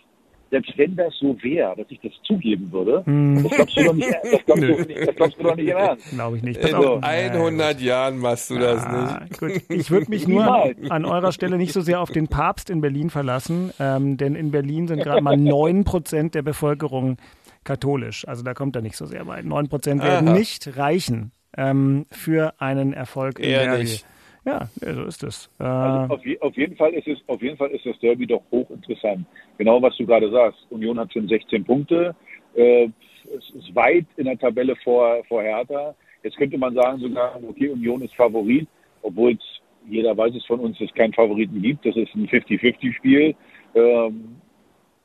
[0.51, 3.45] selbst wenn das so wäre, dass ich das zugeben würde, hm.
[3.45, 5.77] das glaubst du doch nicht, das glaubst, du, nicht, das glaubst du doch nicht im
[5.77, 6.11] Ernst.
[6.13, 6.65] Glaube ich nicht.
[6.65, 9.39] In so 100 Jahren machst du das ah, nicht.
[9.39, 9.53] Gut.
[9.69, 10.45] Ich würde mich nur
[10.91, 14.51] an eurer Stelle nicht so sehr auf den Papst in Berlin verlassen, ähm, denn in
[14.51, 17.17] Berlin sind gerade mal 9 Prozent der Bevölkerung
[17.63, 18.27] katholisch.
[18.27, 19.45] Also da kommt er nicht so sehr weit.
[19.45, 20.37] 9 Prozent werden Aha.
[20.37, 24.05] nicht reichen ähm, für einen Erfolg in Eher nicht.
[24.45, 25.51] Ja, so ist es.
[25.59, 28.27] Äh also auf, je, auf, jeden Fall ist es, auf jeden Fall ist das Derby
[28.27, 29.27] doch hochinteressant.
[29.59, 30.67] Genau was du gerade sagst.
[30.71, 32.15] Union hat schon 16 Punkte.
[32.55, 32.89] Äh,
[33.37, 35.95] es ist weit in der Tabelle vor, vor Hertha.
[36.23, 38.69] Jetzt könnte man sagen sogar, okay, Union ist Favorit,
[39.03, 41.87] obwohl es, jeder weiß es von uns, es keinen Favoriten gibt.
[41.87, 43.35] Das ist ein 50-50-Spiel.
[43.75, 44.37] Ähm,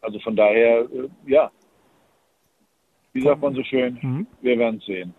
[0.01, 1.51] also von daher, äh, ja.
[3.13, 3.97] Wie sagt man so schön?
[4.01, 4.27] Mhm.
[4.41, 5.13] Wir werden es sehen.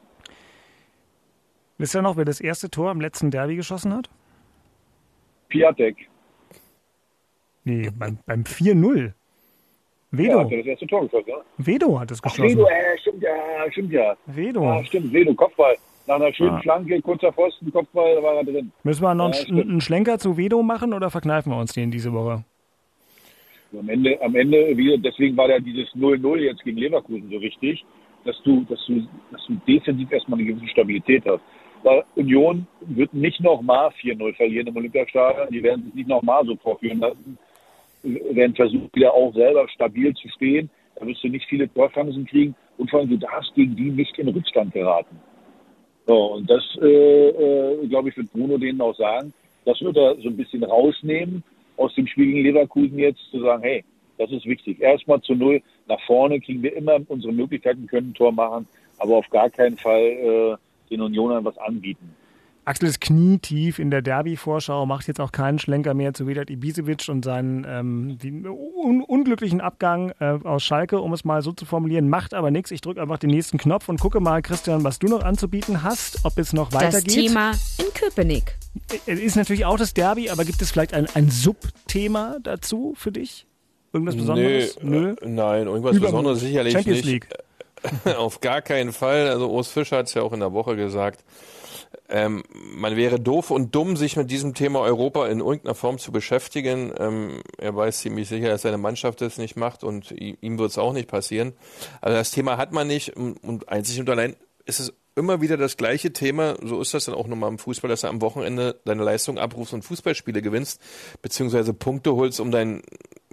[1.80, 4.10] Wisst ihr noch, wer das erste Tor im letzten Derby geschossen hat?
[5.48, 5.96] Piatek.
[7.64, 9.12] Nee, beim, beim 4-0.
[10.10, 10.30] Vedo.
[10.30, 11.36] Ja, hat das erste Tor geschossen, ja?
[11.56, 12.44] Vedo hat es geschossen.
[12.44, 13.32] Ach, Vedo, äh, stimmt ja,
[13.72, 14.16] stimmt ja.
[14.26, 14.62] Vedo.
[14.62, 15.74] Ja, stimmt, Vedo, Kopfball.
[16.06, 16.60] Nach einer schönen ah.
[16.60, 18.72] Flanke, kurzer Pfosten, Kopfball, da war er drin.
[18.82, 21.90] Müssen wir noch ja, einen, einen Schlenker zu Vedo machen oder verkneifen wir uns den
[21.90, 22.44] diese Woche?
[23.72, 27.82] Am Ende, am Ende, deswegen war ja dieses 0-0 jetzt gegen Leverkusen so wichtig,
[28.26, 31.40] dass du, dass du, dass du defensiv erstmal eine gewisse Stabilität hast.
[31.82, 35.48] Weil Union wird nicht nochmal 4-0 verlieren im Olympiastadion.
[35.50, 37.38] Die werden sich nicht nochmal so vorführen lassen.
[38.02, 40.70] Werden versuchen, wieder auch selber stabil zu stehen.
[40.96, 42.54] Da wirst du nicht viele Torchancen kriegen.
[42.76, 45.18] Und vor allem, du darfst gegen die nicht in Rückstand geraten.
[46.06, 49.32] So, und das, äh, äh, glaube ich, wird Bruno denen auch sagen.
[49.64, 51.42] Das wird er so ein bisschen rausnehmen
[51.76, 53.84] aus dem Spiel gegen Leverkusen jetzt, zu sagen, hey,
[54.18, 54.80] das ist wichtig.
[54.80, 55.62] Erstmal zu Null.
[55.88, 58.66] Nach vorne kriegen wir immer unsere Möglichkeiten, können ein Tor machen,
[58.98, 60.56] aber auf gar keinen Fall äh,
[60.90, 62.14] den Unionern was anbieten.
[62.66, 67.08] Axel ist knietief in der Derby-Vorschau, macht jetzt auch keinen Schlenker mehr zu Vedat Ibisevic
[67.08, 68.18] und seinen ähm,
[68.76, 72.70] un unglücklichen Abgang äh, aus Schalke, um es mal so zu formulieren, macht aber nichts.
[72.70, 76.20] Ich drücke einfach den nächsten Knopf und gucke mal, Christian, was du noch anzubieten hast,
[76.24, 77.06] ob es noch weitergeht.
[77.06, 78.56] Das Thema in Köpenick.
[79.06, 83.10] Es ist natürlich auch das Derby, aber gibt es vielleicht ein, ein Subthema dazu für
[83.10, 83.46] dich?
[83.92, 84.78] Irgendwas Besonderes?
[84.82, 85.14] Nee, Nö.
[85.20, 87.06] Äh, nein, irgendwas Über Besonderes sicherlich Champions nicht.
[87.06, 87.28] League.
[88.16, 89.28] Auf gar keinen Fall.
[89.28, 91.24] Also Urs Fischer hat es ja auch in der Woche gesagt.
[92.08, 96.12] Ähm, man wäre doof und dumm, sich mit diesem Thema Europa in irgendeiner Form zu
[96.12, 96.92] beschäftigen.
[96.98, 100.78] Ähm, er weiß ziemlich sicher, dass seine Mannschaft das nicht macht und ihm wird es
[100.78, 101.52] auch nicht passieren.
[102.00, 105.56] Also das Thema hat man nicht und, und einzig und allein ist es immer wieder
[105.56, 106.56] das gleiche Thema.
[106.62, 109.74] So ist das dann auch nochmal im Fußball, dass du am Wochenende deine Leistung abrufst
[109.74, 110.80] und Fußballspiele gewinnst,
[111.22, 112.82] beziehungsweise Punkte holst, um dein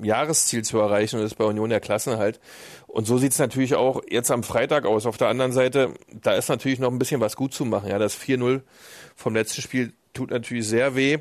[0.01, 1.17] Jahresziel zu erreichen.
[1.17, 2.39] Und das ist bei Union der Klassenhalt.
[2.87, 5.05] Und so sieht es natürlich auch jetzt am Freitag aus.
[5.05, 7.89] Auf der anderen Seite, da ist natürlich noch ein bisschen was gut zu machen.
[7.89, 8.61] Ja, das 4-0
[9.15, 11.19] vom letzten Spiel tut natürlich sehr weh.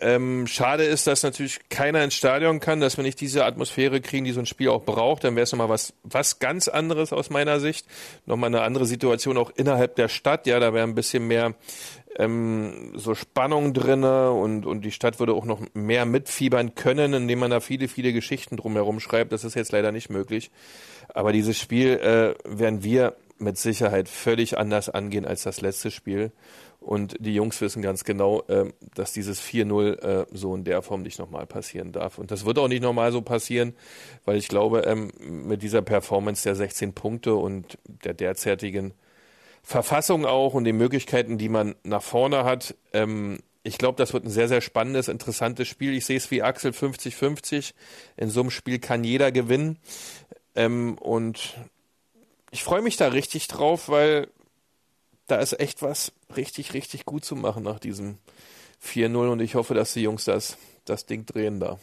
[0.00, 4.24] Ähm, schade ist, dass natürlich keiner ins Stadion kann, dass wir nicht diese Atmosphäre kriegen,
[4.24, 5.24] die so ein Spiel auch braucht.
[5.24, 7.86] Dann wäre es nochmal was, was ganz anderes aus meiner Sicht.
[8.24, 10.46] Nochmal eine andere Situation auch innerhalb der Stadt.
[10.46, 11.54] Ja, da wäre ein bisschen mehr
[12.16, 17.40] ähm, so Spannung drinne und, und die Stadt würde auch noch mehr mitfiebern können, indem
[17.40, 19.32] man da viele, viele Geschichten drumherum schreibt.
[19.32, 20.50] Das ist jetzt leider nicht möglich.
[21.08, 26.32] Aber dieses Spiel äh, werden wir mit Sicherheit völlig anders angehen als das letzte Spiel.
[26.80, 31.02] Und die Jungs wissen ganz genau, äh, dass dieses 4-0 äh, so in der Form
[31.02, 32.18] nicht nochmal passieren darf.
[32.18, 33.74] Und das wird auch nicht nochmal so passieren,
[34.24, 38.94] weil ich glaube, ähm, mit dieser Performance der 16 Punkte und der derzeitigen
[39.62, 44.24] Verfassung auch und den Möglichkeiten, die man nach vorne hat, ähm, ich glaube, das wird
[44.24, 45.92] ein sehr, sehr spannendes, interessantes Spiel.
[45.94, 47.74] Ich sehe es wie Axel 50-50.
[48.16, 49.78] In so einem Spiel kann jeder gewinnen.
[50.54, 51.54] Ähm, und
[52.50, 54.28] ich freue mich da richtig drauf, weil
[55.28, 58.18] da ist echt was richtig, richtig gut zu machen nach diesem
[58.82, 61.78] 4-0 und ich hoffe, dass die Jungs das, das Ding drehen da.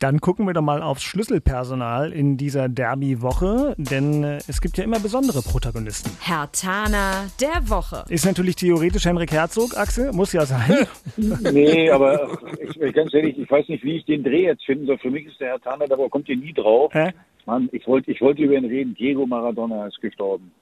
[0.00, 4.84] Dann gucken wir doch mal aufs Schlüsselpersonal in dieser Derby-Woche, denn äh, es gibt ja
[4.84, 6.10] immer besondere Protagonisten.
[6.20, 8.04] Herr Tana der Woche.
[8.08, 10.86] Ist natürlich theoretisch Henrik Herzog, Axel, muss ja sein.
[11.16, 14.98] nee, aber ich, ganz ehrlich, ich weiß nicht, wie ich den Dreh jetzt finden soll.
[14.98, 16.92] Für mich ist der Herr Tana, der kommt hier nie drauf.
[16.92, 17.12] Hä?
[17.46, 18.94] Mann, ich wollte ich wollte über ihn reden.
[18.94, 20.52] Diego Maradona ist gestorben.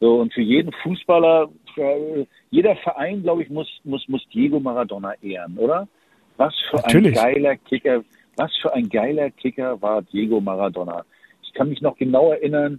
[0.00, 5.14] So, und für jeden Fußballer, für jeder Verein, glaube ich, muss, muss, muss Diego Maradona
[5.22, 5.88] ehren, oder?
[6.36, 7.18] Was für Natürlich.
[7.18, 8.04] ein geiler Kicker,
[8.36, 11.04] was für ein geiler Kicker war Diego Maradona.
[11.42, 12.78] Ich kann mich noch genau erinnern,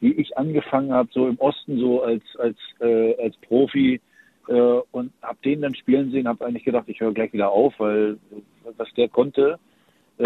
[0.00, 4.00] wie ich angefangen habe, so im Osten, so als, als, äh, als Profi,
[4.48, 7.74] äh, und habe den dann spielen sehen, habe eigentlich gedacht, ich höre gleich wieder auf,
[7.78, 8.18] weil
[8.76, 9.58] was der konnte,
[10.18, 10.24] äh,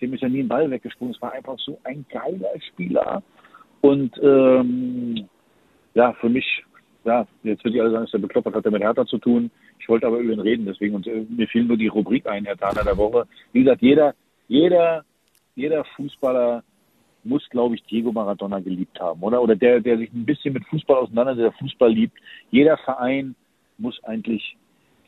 [0.00, 1.14] dem ist ja nie ein Ball weggesprungen.
[1.14, 3.22] Es war einfach so ein geiler Spieler.
[3.80, 5.28] Und ähm,
[5.94, 6.64] ja, für mich,
[7.04, 9.50] ja, jetzt wird die alle sagen, ist der bekloppert, hat er mit Hertha zu tun.
[9.78, 12.44] Ich wollte aber über ihn reden, deswegen, und äh, mir fiel nur die Rubrik ein,
[12.44, 13.26] Herr Thaler der Woche.
[13.52, 14.14] Wie gesagt, jeder,
[14.48, 15.04] jeder,
[15.54, 16.62] jeder Fußballer
[17.24, 19.40] muss, glaube ich, Diego Maradona geliebt haben, oder?
[19.40, 22.18] Oder der, der sich ein bisschen mit Fußball auseinandersetzt, der Fußball liebt.
[22.50, 23.34] Jeder Verein
[23.78, 24.56] muss eigentlich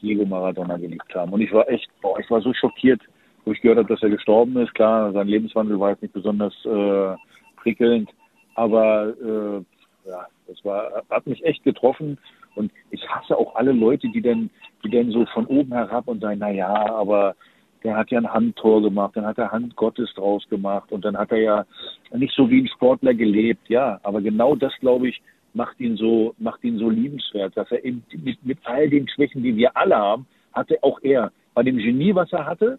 [0.01, 1.33] Diego Maradona geliebt haben.
[1.33, 3.01] Und ich war echt, boah, ich war so schockiert,
[3.45, 4.75] wo ich gehört habe, dass er gestorben ist.
[4.75, 7.17] Klar, sein Lebenswandel war jetzt nicht besonders äh,
[7.57, 8.11] prickelnd,
[8.55, 9.65] aber äh,
[10.07, 12.19] ja, das war, hat mich echt getroffen.
[12.55, 14.51] Und ich hasse auch alle Leute, die dann,
[14.85, 17.35] die dann so von oben herab und sagen, na ja, aber
[17.85, 21.17] der hat ja ein Handtor gemacht, dann hat er Hand Gottes draus gemacht und dann
[21.17, 21.67] hat er ja
[22.13, 24.01] nicht so wie ein Sportler gelebt, ja.
[24.03, 25.21] Aber genau das, glaube ich,
[25.55, 29.43] macht ihn so, macht ihn so liebenswert, dass er eben mit, mit all den Schwächen,
[29.43, 31.31] die wir alle haben, hatte auch er.
[31.55, 32.79] Bei dem Genie, was er hatte,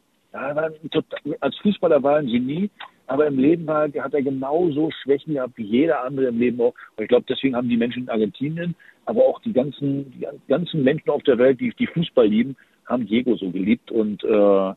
[0.91, 2.69] total, als Fußballer war er ein Genie,
[3.08, 6.73] aber im Leben war, hat er genauso Schwächen gehabt wie jeder andere im Leben auch.
[6.95, 10.84] Und ich glaube, deswegen haben die Menschen in Argentinien, aber auch die ganzen, die ganzen
[10.84, 13.91] Menschen auf der Welt, die, die Fußball lieben, haben Diego so geliebt.
[13.91, 14.73] Und äh,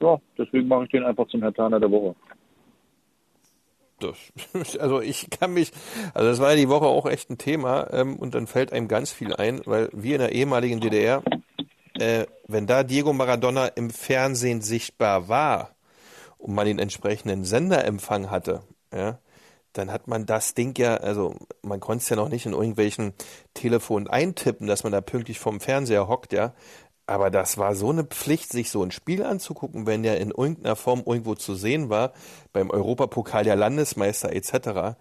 [0.00, 2.14] ja, deswegen mache ich den einfach zum Hertaner der Woche.
[4.00, 4.32] Das,
[4.80, 5.70] also ich kann mich,
[6.14, 8.88] also das war ja die Woche auch echt ein Thema ähm, und dann fällt einem
[8.88, 11.22] ganz viel ein, weil wir in der ehemaligen DDR,
[12.00, 15.76] äh, wenn da Diego Maradona im Fernsehen sichtbar war
[16.38, 18.62] und man den entsprechenden Senderempfang hatte,
[18.94, 19.18] ja,
[19.72, 23.14] dann hat man das Ding ja, also man konnte es ja noch nicht in irgendwelchen
[23.54, 26.54] Telefonen eintippen, dass man da pünktlich vom Fernseher hockt, ja.
[27.06, 30.76] Aber das war so eine Pflicht, sich so ein Spiel anzugucken, wenn der in irgendeiner
[30.76, 32.12] Form irgendwo zu sehen war,
[32.52, 34.98] beim Europapokal der Landesmeister etc.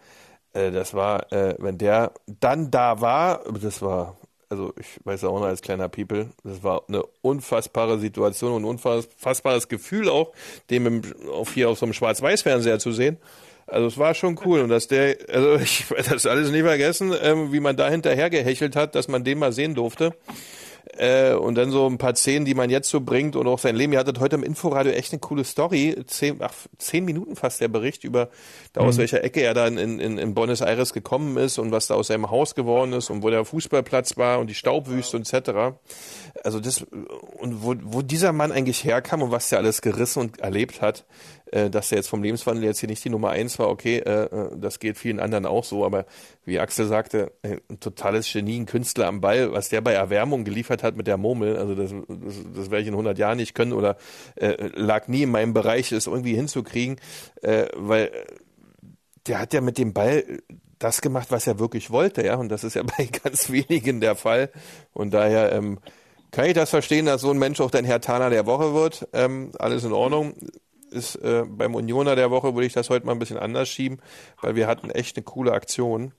[0.53, 4.17] Äh, das war, äh, wenn der dann da war, das war
[4.49, 9.67] also ich weiß auch noch als kleiner People, das war eine unfassbare Situation und unfassbares
[9.67, 10.31] Gefühl auch,
[10.69, 13.17] dem im, auf hier auf so einem Schwarz-Weiß-Fernseher zu sehen.
[13.65, 17.13] Also es war schon cool und dass der, also ich werde das alles nie vergessen,
[17.21, 20.13] ähm, wie man da hinterher gehechelt hat, dass man den mal sehen durfte.
[20.93, 23.75] Äh, und dann so ein paar Szenen, die man jetzt so bringt und auch sein
[23.75, 23.93] Leben.
[23.93, 25.95] Ihr hattet heute im Inforadio echt eine coole Story.
[26.07, 28.29] Zehn, ach, zehn Minuten fast der Bericht über,
[28.73, 28.89] da mhm.
[28.89, 31.95] aus welcher Ecke er dann in, in, in Buenos Aires gekommen ist und was da
[31.95, 35.77] aus seinem Haus geworden ist und wo der Fußballplatz war und die Staubwüste und etc.
[36.43, 40.39] Also das, und wo, wo dieser Mann eigentlich herkam und was der alles gerissen und
[40.39, 41.05] erlebt hat,
[41.51, 44.25] äh, dass er jetzt vom Lebenswandel jetzt hier nicht die Nummer eins war, okay, äh,
[44.25, 46.05] äh, das geht vielen anderen auch so, aber
[46.45, 50.43] wie Axel sagte, äh, ein totales Genie, ein Künstler am Ball, was der bei Erwärmung
[50.43, 53.53] geliefert hat mit der Murmel, also das, das, das werde ich in 100 Jahren nicht
[53.53, 53.97] können oder
[54.35, 56.97] äh, lag nie in meinem Bereich, es irgendwie hinzukriegen,
[57.41, 58.11] äh, weil
[59.27, 60.23] der hat ja mit dem Ball
[60.79, 64.15] das gemacht, was er wirklich wollte, ja, und das ist ja bei ganz wenigen der
[64.15, 64.51] Fall
[64.93, 65.79] und daher ähm,
[66.31, 69.07] kann ich das verstehen, dass so ein Mensch auch dein Herr Tana der Woche wird.
[69.13, 70.35] Ähm, alles in Ordnung
[70.91, 73.99] ist äh, beim Unioner der Woche, würde ich das heute mal ein bisschen anders schieben,
[74.41, 76.13] weil wir hatten echt eine coole Aktion.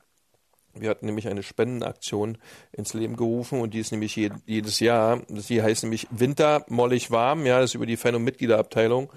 [0.75, 2.39] Wir hatten nämlich eine Spendenaktion
[2.73, 5.23] ins Leben gerufen und die ist nämlich je, jedes Jahr.
[5.29, 7.47] Die heißt nämlich Winter mollig warm.
[7.47, 9.11] Ja, das ist über die Fan- und Mitgliederabteilung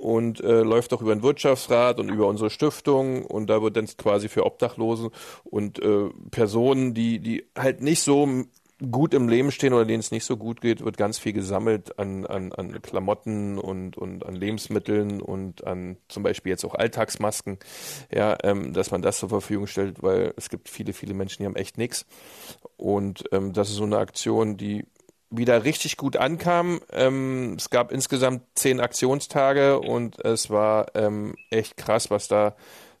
[0.00, 3.86] und äh, läuft auch über den Wirtschaftsrat und über unsere Stiftung und da wird dann
[3.86, 5.10] quasi für Obdachlose
[5.44, 8.26] und äh, Personen, die die halt nicht so
[8.90, 11.98] gut im Leben stehen oder denen es nicht so gut geht, wird ganz viel gesammelt
[11.98, 17.58] an, an, an Klamotten und, und an Lebensmitteln und an zum Beispiel jetzt auch Alltagsmasken,
[18.12, 21.46] ja, ähm, dass man das zur Verfügung stellt, weil es gibt viele, viele Menschen, die
[21.46, 22.06] haben echt nichts.
[22.76, 24.84] Und ähm, das ist so eine Aktion, die
[25.30, 26.80] wieder richtig gut ankam.
[26.92, 32.56] Ähm, es gab insgesamt zehn Aktionstage und es war ähm, echt krass, was da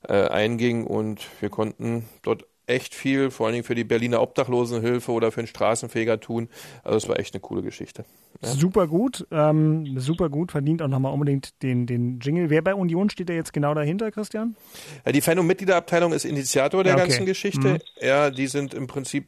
[0.08, 5.12] äh, einging und wir konnten dort echt viel, vor allen Dingen für die Berliner Obdachlosenhilfe
[5.12, 6.48] oder für den Straßenfeger tun.
[6.82, 8.04] Also es war echt eine coole Geschichte.
[8.42, 8.48] Ja.
[8.48, 12.48] Super gut, ähm, super gut, verdient auch nochmal unbedingt den, den Jingle.
[12.48, 14.56] Wer bei Union steht da jetzt genau dahinter, Christian?
[15.04, 17.08] Ja, die Fan- und Mitgliederabteilung ist Initiator der ja, okay.
[17.08, 17.68] ganzen Geschichte.
[17.68, 17.78] Mhm.
[18.00, 19.26] Ja, die sind im Prinzip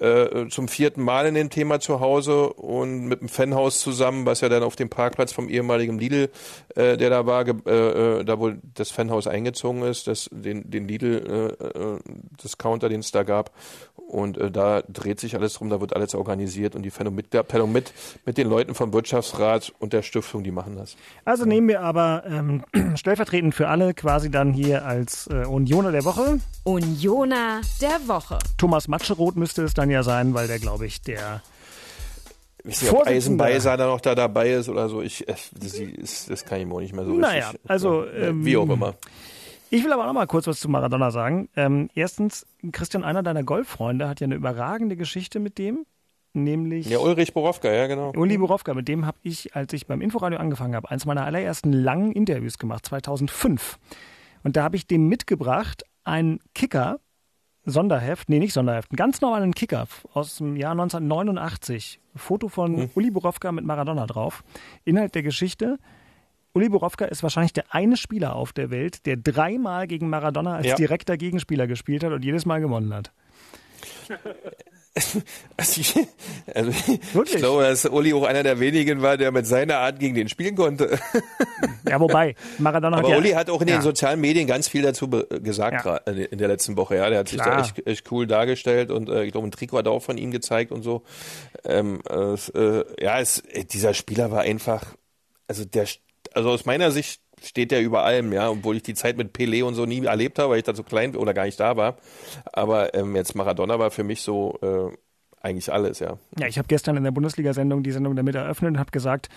[0.00, 4.40] äh, zum vierten Mal in dem Thema zu Hause und mit dem Fanhaus zusammen, was
[4.40, 6.30] ja dann auf dem Parkplatz vom ehemaligen Lidl,
[6.74, 7.50] äh, der da war, äh,
[8.20, 13.10] äh, da wo das Fanhaus eingezogen ist, das, den, den Lidl-Discounter, äh, äh den es
[13.10, 13.52] da gab.
[13.96, 17.14] Und äh, da dreht sich alles drum, da wird alles organisiert und die Fan- und
[17.14, 17.92] Mitgliederabteilung mit,
[18.26, 20.96] mit den Leuten vom Wirtschaftsrat und der Stiftung, die machen das.
[21.24, 22.64] Also nehmen wir aber ähm,
[22.96, 26.40] stellvertretend für alle quasi dann hier als äh, Unioner der Woche.
[26.64, 28.38] Unioner der Woche.
[28.58, 31.40] Thomas Matscheroth müsste es dann ja sein, weil der, glaube ich, der
[32.64, 35.00] ich weiß nicht, ob Eisenbeiser da noch da dabei ist oder so.
[35.02, 37.70] Ich, das, das kann ich mir auch nicht mehr so naja, richtig.
[37.70, 38.94] also ähm, wie auch immer.
[39.72, 41.48] Ich will aber noch mal kurz was zu Maradona sagen.
[41.54, 45.86] Ähm, erstens, Christian, einer deiner Golffreunde hat ja eine überragende Geschichte mit dem
[46.32, 46.86] nämlich.
[46.88, 48.12] Ja, Ulrich Borowka, ja, genau.
[48.16, 51.72] Uli Borowka, mit dem habe ich, als ich beim Inforadio angefangen habe, eins meiner allerersten
[51.72, 53.78] langen Interviews gemacht, 2005.
[54.42, 56.98] Und da habe ich dem mitgebracht ein Kicker,
[57.64, 62.00] Sonderheft, nee, nicht Sonderheft, einen ganz normalen Kicker aus dem Jahr 1989.
[62.16, 62.90] Foto von hm.
[62.94, 64.42] Uli Borowka mit Maradona drauf.
[64.84, 65.78] Inhalt der Geschichte.
[66.52, 70.66] Uli Borowka ist wahrscheinlich der eine Spieler auf der Welt, der dreimal gegen Maradona als
[70.66, 70.74] ja.
[70.74, 73.12] direkter Gegenspieler gespielt hat und jedes Mal gewonnen hat.
[75.56, 75.94] Also ich,
[76.52, 80.16] also ich glaube, dass Uli auch einer der wenigen war, der mit seiner Art gegen
[80.16, 80.98] den spielen konnte.
[81.88, 83.76] Ja, wobei, Maradona hat Aber ja, Uli hat auch in ja.
[83.76, 85.96] den sozialen Medien ganz viel dazu gesagt ja.
[85.96, 86.96] in der letzten Woche.
[86.96, 87.64] Ja, der hat Klar.
[87.64, 90.18] sich da echt, echt cool dargestellt und äh, ich glaube, ein Trikot hat auch von
[90.18, 91.02] ihm gezeigt und so.
[91.64, 94.94] Ähm, äh, ja, es, dieser Spieler war einfach,
[95.48, 95.86] also der,
[96.34, 99.64] also aus meiner Sicht steht der über allem, ja, obwohl ich die Zeit mit Pelé
[99.64, 101.96] und so nie erlebt habe, weil ich da so klein oder gar nicht da war.
[102.52, 104.94] Aber ähm, jetzt Maradona war für mich so äh,
[105.40, 106.18] eigentlich alles, ja.
[106.38, 109.28] Ja, ich habe gestern in der Bundesliga-Sendung die Sendung damit eröffnet und habe gesagt,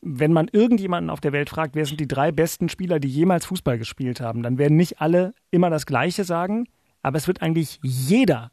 [0.00, 3.44] wenn man irgendjemanden auf der Welt fragt, wer sind die drei besten Spieler, die jemals
[3.46, 6.68] Fußball gespielt haben, dann werden nicht alle immer das Gleiche sagen,
[7.02, 8.50] aber es wird eigentlich jeder,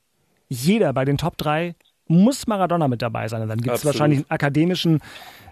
[0.49, 1.75] jeder bei den Top 3
[2.07, 3.41] muss Maradona mit dabei sein.
[3.41, 4.99] Und dann gibt es wahrscheinlich einen akademischen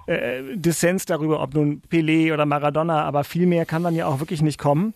[0.08, 4.20] äh, Dissens darüber, ob nun Pelé oder Maradona, aber viel mehr kann dann ja auch
[4.20, 4.94] wirklich nicht kommen.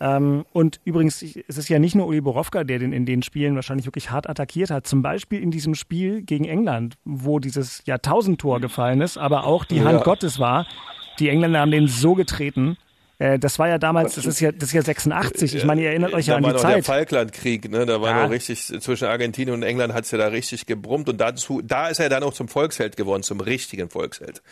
[0.00, 3.54] Ähm, und übrigens, es ist ja nicht nur Uli Borowka, der den in den Spielen
[3.54, 4.86] wahrscheinlich wirklich hart attackiert hat.
[4.86, 9.82] Zum Beispiel in diesem Spiel gegen England, wo dieses Jahrtausendtor gefallen ist, aber auch die
[9.82, 10.66] Hand Gottes war.
[11.18, 12.78] Die Engländer haben den so getreten.
[13.20, 15.54] Äh, das war ja damals, das ist ja, das ist ja 86.
[15.54, 16.58] Ich meine, ihr erinnert euch ja an die Zeit.
[16.58, 17.84] Da war der Falklandkrieg, ne?
[17.84, 18.22] Da war ja.
[18.22, 22.00] noch richtig, zwischen Argentinien und England hat's ja da richtig gebrummt und dazu, da ist
[22.00, 24.42] er dann auch zum Volksheld geworden, zum richtigen Volksheld.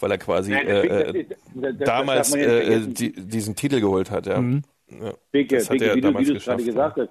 [0.00, 4.40] Weil er quasi Nein, äh, das, das, damals äh, die, diesen Titel geholt hat, ja.
[4.40, 4.62] Mhm.
[4.88, 5.12] ja.
[5.30, 7.10] Bicke, Bicke, wie, du, wie du es gerade gesagt hast,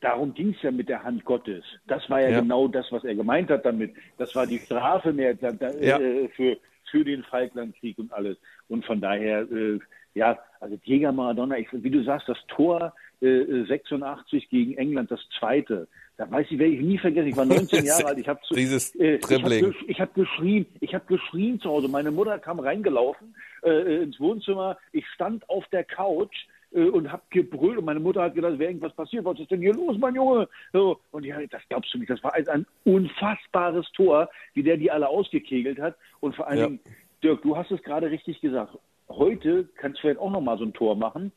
[0.00, 1.62] darum ging es ja mit der Hand Gottes.
[1.86, 3.94] Das war ja, ja, genau das, was er gemeint hat damit.
[4.18, 6.00] Das war die Strafe mehr da, da, ja.
[6.00, 6.56] äh, für,
[6.90, 8.36] für den Falklandkrieg und alles.
[8.66, 9.78] Und von daher, äh,
[10.14, 15.20] ja, also Diego Maradona, ich, wie du sagst, das Tor äh, 86 gegen England, das
[15.38, 15.88] zweite.
[16.16, 17.28] Da weiß ich, werde ich nie vergessen.
[17.28, 18.18] Ich war 19 Jahre alt.
[18.18, 19.74] Ich habe dieses äh, Dribbling.
[19.86, 20.66] Ich habe hab geschrien.
[20.80, 21.88] Ich habe geschrien zu Hause.
[21.88, 24.76] Meine Mutter kam reingelaufen äh, ins Wohnzimmer.
[24.92, 26.34] Ich stand auf der Couch
[26.72, 29.24] äh, und habe gebrüllt und meine Mutter hat gedacht, wäre irgendwas passiert.
[29.24, 30.48] Was ist denn hier los, mein Junge?
[30.72, 32.10] So, und ja, das glaubst du nicht.
[32.10, 35.96] Das war ein, ein unfassbares Tor, wie der die alle ausgekegelt hat.
[36.20, 36.66] Und vor allen ja.
[36.66, 36.80] Dingen,
[37.22, 38.74] Dirk, du hast es gerade richtig gesagt
[39.10, 41.32] heute kannst du vielleicht auch nochmal so ein Tor machen,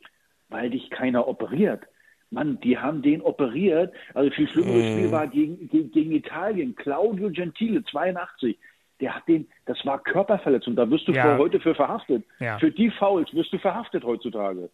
[0.48, 1.82] weil dich keiner operiert.
[2.30, 3.94] Mann, die haben den operiert.
[4.12, 4.92] Also viel schlimmeres mm.
[4.92, 6.74] Spiel war gegen, gegen, gegen, Italien.
[6.74, 8.58] Claudio Gentile, 82.
[9.00, 10.76] Der hat den, das war Körperverletzung.
[10.76, 11.38] Da wirst du ja.
[11.38, 12.24] heute für verhaftet.
[12.40, 12.58] Ja.
[12.58, 14.70] Für die Fouls wirst du verhaftet heutzutage.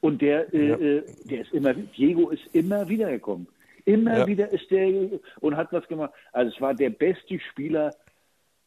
[0.00, 0.76] Und der, äh, ja.
[0.76, 3.46] äh, der ist immer, Diego ist immer wiedergekommen.
[3.86, 4.26] Immer ja.
[4.26, 6.12] wieder ist der und hat was gemacht.
[6.32, 7.94] Also es war der beste Spieler,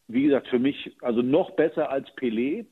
[0.08, 2.66] wie gesagt, für mich, also noch besser als Pelé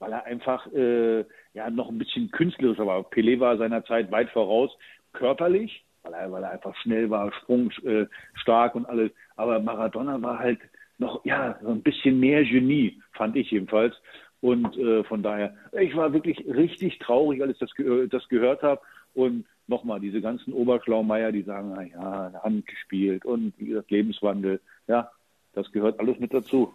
[0.00, 1.24] weil er einfach äh,
[1.54, 3.00] ja noch ein bisschen künstlerisch war.
[3.02, 4.76] Pelé war seiner Zeit weit voraus,
[5.12, 9.12] körperlich, weil er, weil er einfach schnell war, sprungstark äh, und alles.
[9.36, 10.58] Aber Maradona war halt
[10.98, 13.94] noch, ja, so ein bisschen mehr Genie, fand ich jedenfalls.
[14.40, 18.62] Und äh, von daher, ich war wirklich richtig traurig, als ich das, äh, das gehört
[18.62, 18.80] habe.
[19.12, 24.60] Und nochmal, diese ganzen Oberschlaumeier, die sagen, na ja, Hand gespielt und wie gesagt, Lebenswandel.
[24.86, 25.10] Ja,
[25.52, 26.72] das gehört alles mit dazu.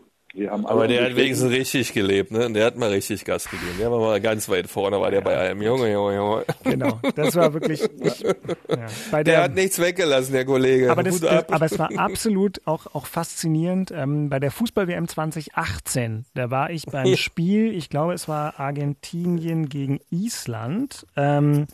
[0.50, 2.52] Aber der hat wenigstens richtig gelebt, ne?
[2.52, 3.76] Der hat mal richtig Gas gegeben.
[3.80, 5.62] Der war mal ganz weit vorne, war der bei allem.
[5.62, 6.46] Junge, Junge, Junge.
[6.64, 7.82] Genau, das war wirklich.
[8.02, 8.20] Ich,
[8.70, 10.92] ja, der, der, hat nichts weggelassen, der Kollege.
[10.92, 13.92] Aber, das, das, aber es war absolut auch, auch faszinierend.
[13.96, 19.70] Ähm, bei der Fußball-WM 2018, da war ich beim Spiel, ich glaube, es war Argentinien
[19.70, 21.06] gegen Island.
[21.16, 21.68] Ähm,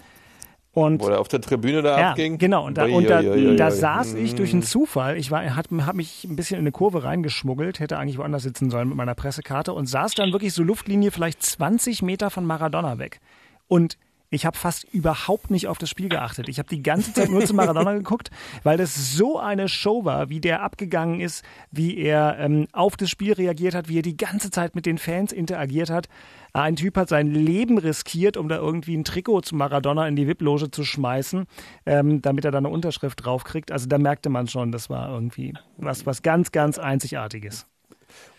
[0.74, 2.38] und, Wo er auf der Tribüne da ja, abging?
[2.38, 5.17] Genau, und da, und da, da saß ich durch einen Zufall.
[5.17, 8.69] Ich war, hat, hab mich ein bisschen in eine Kurve reingeschmuggelt, hätte eigentlich woanders sitzen
[8.69, 12.99] sollen mit meiner Pressekarte und saß dann wirklich so Luftlinie vielleicht 20 Meter von Maradona
[12.99, 13.19] weg.
[13.67, 13.97] Und
[14.32, 16.47] ich habe fast überhaupt nicht auf das Spiel geachtet.
[16.47, 18.32] Ich habe die ganze Zeit nur zu Maradona geguckt,
[18.63, 23.09] weil das so eine Show war, wie der abgegangen ist, wie er ähm, auf das
[23.09, 26.07] Spiel reagiert hat, wie er die ganze Zeit mit den Fans interagiert hat.
[26.53, 30.27] Ein Typ hat sein Leben riskiert, um da irgendwie ein Trikot zu Maradona in die
[30.27, 31.45] VIP-Loge zu schmeißen,
[31.86, 33.71] ähm, damit er da eine Unterschrift draufkriegt.
[33.71, 37.67] Also da merkte man schon, das war irgendwie was, was ganz, ganz Einzigartiges.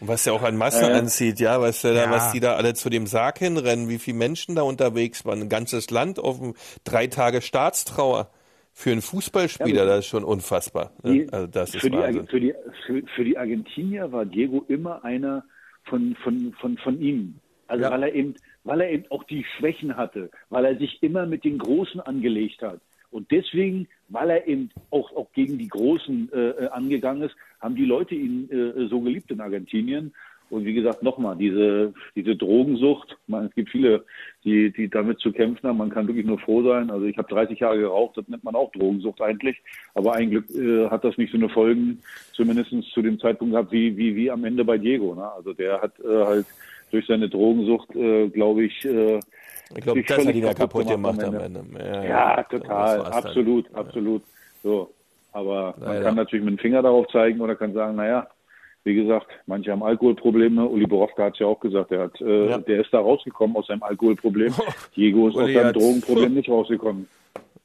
[0.01, 1.93] Und was der auch an Massen äh, anzieht, ja, was ja.
[1.93, 5.43] da, was die da alle zu dem Sarg hinrennen, wie viele Menschen da unterwegs waren,
[5.43, 6.55] ein ganzes Land auf dem
[6.85, 8.31] drei Tage Staatstrauer.
[8.75, 10.93] Für einen Fußballspieler, ja, das ist schon unfassbar.
[11.03, 11.13] Ne?
[11.13, 12.55] Die, also das ist für, die, für, die,
[12.87, 15.45] für, für, die Argentinier war Diego immer einer
[15.85, 17.39] von, von, von, von ihnen.
[17.67, 17.91] Also ja.
[17.91, 21.45] weil er eben, weil er eben auch die Schwächen hatte, weil er sich immer mit
[21.45, 22.81] den Großen angelegt hat.
[23.11, 27.75] Und deswegen, weil er eben auch, auch gegen die Großen äh, äh, angegangen ist, haben
[27.75, 30.13] die Leute ihn äh, so geliebt in Argentinien.
[30.51, 34.05] Und wie gesagt, nochmal, diese, diese Drogensucht, man, es gibt viele,
[34.45, 35.79] die, die damit zu kämpfen haben.
[35.79, 36.91] Man kann wirklich nur froh sein.
[36.91, 39.57] Also ich habe 30 Jahre geraucht, das nennt man auch Drogensucht eigentlich.
[39.95, 42.01] Aber eigentlich äh, hat das nicht so eine Folgen,
[42.35, 45.15] zumindest zu dem Zeitpunkt gehabt, wie, wie, wie am Ende bei Diego.
[45.15, 45.33] Ne?
[45.33, 46.47] Also der hat äh, halt
[46.91, 49.21] durch seine Drogensucht, äh, glaube ich, äh,
[49.77, 51.61] ich glaube, das hat ihn ja kaputt gemacht am Ende.
[51.61, 51.91] Am Ende.
[51.91, 53.87] Ja, ja, total, absolut, dann.
[53.87, 54.23] absolut.
[54.63, 54.91] So,
[55.33, 55.93] aber Leider.
[55.93, 58.27] man kann natürlich mit dem Finger darauf zeigen oder kann sagen, naja,
[58.85, 60.67] wie gesagt, manche haben Alkoholprobleme.
[60.67, 62.59] Uli Borowka hat es ja auch gesagt, hat, äh, ja.
[62.59, 64.53] der ist da rausgekommen aus seinem Alkoholproblem.
[64.97, 67.09] Diego ist aus seinem Drogenproblem nicht rausgekommen.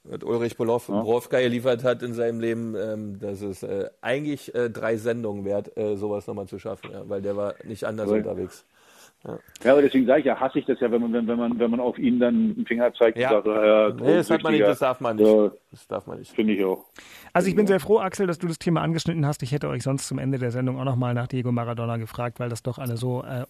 [0.04, 1.02] Was Ulrich Bolow, ja.
[1.02, 5.76] Borowka geliefert hat in seinem Leben, ähm, das ist äh, eigentlich äh, drei Sendungen wert,
[5.76, 8.20] äh, sowas nochmal zu schaffen, ja, weil der war nicht anders cool.
[8.20, 8.66] unterwegs.
[9.26, 9.40] Ja.
[9.64, 11.60] ja, aber deswegen sage ich ja, hasse ich das ja, wenn man, wenn, wenn man,
[11.60, 13.38] wenn man auf ihn dann einen Finger zeigt ja.
[13.38, 15.52] und sagt, ja, nee, das, hat man nicht, das darf man nicht.
[15.72, 16.32] Das darf man nicht.
[16.34, 16.86] Finde ich auch.
[17.34, 19.42] Also ich bin sehr froh, Axel, dass du das Thema angeschnitten hast.
[19.44, 22.50] Ich hätte euch sonst zum Ende der Sendung auch nochmal nach Diego Maradona gefragt, weil
[22.50, 23.46] das doch eine so äh,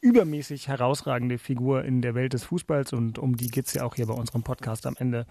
[0.00, 3.94] übermäßig herausragende Figur in der Welt des Fußballs und um die geht es ja auch
[3.94, 5.26] hier bei unserem Podcast am Ende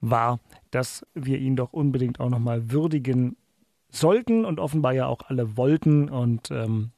[0.00, 0.40] war,
[0.70, 3.36] dass wir ihn doch unbedingt auch nochmal würdigen
[3.90, 6.90] sollten und offenbar ja auch alle wollten und ähm,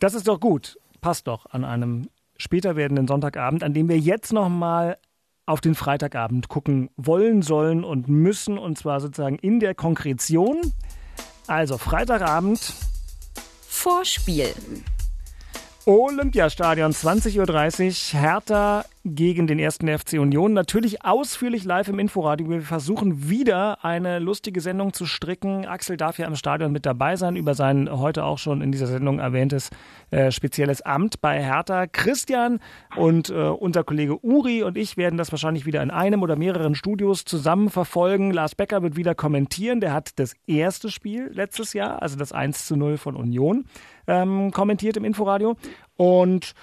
[0.00, 4.32] das ist doch gut passt doch an einem später werdenden Sonntagabend, an dem wir jetzt
[4.32, 4.98] nochmal
[5.46, 10.72] auf den Freitagabend gucken wollen, sollen und müssen, und zwar sozusagen in der Konkretion.
[11.46, 12.72] Also Freitagabend.
[13.66, 14.54] Vorspiel.
[15.86, 20.52] Olympiastadion, 20.30 Uhr, Hertha gegen den ersten FC Union.
[20.52, 22.50] Natürlich ausführlich live im Inforadio.
[22.50, 25.64] Wir versuchen wieder eine lustige Sendung zu stricken.
[25.64, 28.88] Axel darf ja im Stadion mit dabei sein über sein heute auch schon in dieser
[28.88, 29.70] Sendung erwähntes
[30.10, 31.86] äh, spezielles Amt bei Hertha.
[31.86, 32.60] Christian
[32.96, 36.74] und äh, unser Kollege Uri und ich werden das wahrscheinlich wieder in einem oder mehreren
[36.74, 38.32] Studios zusammen verfolgen.
[38.32, 39.80] Lars Becker wird wieder kommentieren.
[39.80, 43.64] Der hat das erste Spiel letztes Jahr, also das 1 zu 0 von Union,
[44.10, 45.56] ähm, kommentiert im Inforadio.
[45.96, 46.54] Und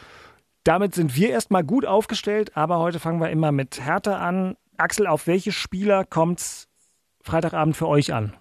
[0.63, 4.57] damit sind wir erstmal gut aufgestellt, aber heute fangen wir immer mit Hertha an.
[4.77, 6.69] Axel, auf welche Spieler kommt es
[7.21, 8.33] Freitagabend für euch an?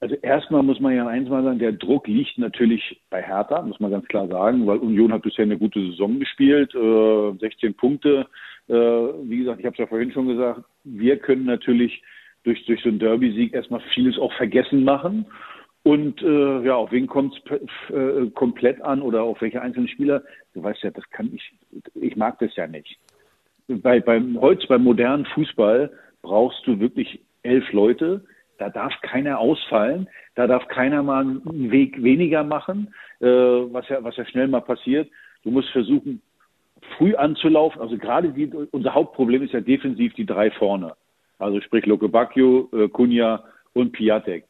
[0.00, 3.80] Also erstmal muss man ja eins mal sagen, der Druck liegt natürlich bei Hertha, muss
[3.80, 8.26] man ganz klar sagen, weil Union hat bisher eine gute Saison gespielt, äh, 16 Punkte.
[8.68, 12.02] Äh, wie gesagt, ich habe es ja vorhin schon gesagt, wir können natürlich
[12.44, 15.26] durch, durch so einen Derby-Sieg erstmal vieles auch vergessen machen.
[15.90, 20.22] Und äh, ja, auf wen kommt es äh, komplett an oder auf welche einzelnen Spieler?
[20.54, 21.52] Du weißt ja, das kann ich,
[21.96, 22.96] ich mag das ja nicht.
[23.66, 25.90] Bei, beim, heute beim modernen Fußball
[26.22, 28.24] brauchst du wirklich elf Leute.
[28.58, 30.08] Da darf keiner ausfallen.
[30.36, 34.60] Da darf keiner mal einen Weg weniger machen, äh, was, ja, was ja schnell mal
[34.60, 35.10] passiert.
[35.42, 36.22] Du musst versuchen,
[36.98, 37.82] früh anzulaufen.
[37.82, 40.94] Also gerade die, unser Hauptproblem ist ja defensiv die drei vorne.
[41.40, 44.44] Also sprich Loke Bacchio, äh, Kunja und Piatek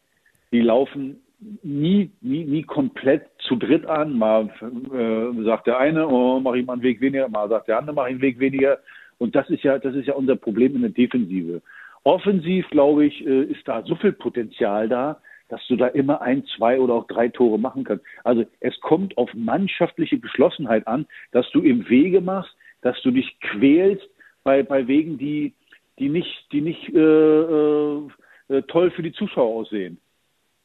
[0.52, 1.20] die laufen
[1.62, 4.16] nie, nie, nie komplett zu dritt an.
[4.16, 7.78] Mal äh, sagt der eine, oh, mach ich mal einen Weg weniger, mal sagt der
[7.78, 8.78] andere, mach ich einen Weg weniger.
[9.18, 11.62] Und das ist ja, das ist ja unser Problem in der Defensive.
[12.04, 16.44] offensiv, glaube ich, äh, ist da so viel Potenzial da, dass du da immer ein,
[16.56, 18.04] zwei oder auch drei Tore machen kannst.
[18.24, 23.38] Also es kommt auf mannschaftliche Geschlossenheit an, dass du im Wege machst, dass du dich
[23.40, 24.08] quälst
[24.44, 25.54] bei, bei Wegen, die,
[25.98, 28.08] die nicht, die nicht äh, äh,
[28.48, 29.98] äh toll für die Zuschauer aussehen.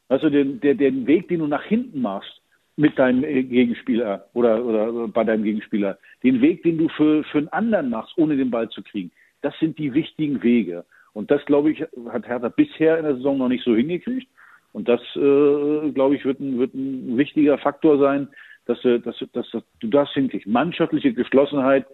[0.10, 2.42] Also den, der, den Weg, den du nach hinten machst
[2.78, 7.40] mit deinem äh, Gegenspieler oder, oder bei deinem Gegenspieler, den Weg, den du für, für
[7.40, 10.86] einen anderen machst, ohne den Ball zu kriegen, das sind die wichtigen Wege.
[11.14, 14.28] Und das, glaube ich, hat Hertha bisher in der Saison noch nicht so hingekriegt.
[14.74, 18.28] Und das, äh, glaube ich, wird ein, wird ein wichtiger Faktor sein,
[18.66, 19.02] dass, dass,
[19.32, 20.48] dass, dass du das hinkriegst.
[20.48, 21.86] Mannschaftliche Geschlossenheit,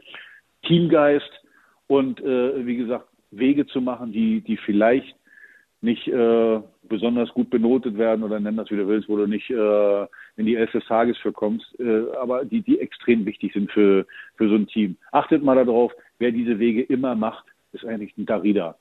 [0.63, 1.29] Teamgeist
[1.87, 5.15] und, äh, wie gesagt, Wege zu machen, die, die vielleicht
[5.81, 9.49] nicht äh, besonders gut benotet werden oder nenn das wie du willst, wo du nicht
[9.49, 10.01] äh,
[10.37, 14.05] in die Elf des Tages für kommst, äh, aber die, die extrem wichtig sind für,
[14.35, 14.97] für so ein Team.
[15.11, 18.77] Achtet mal darauf, wer diese Wege immer macht, ist eigentlich ein Darida.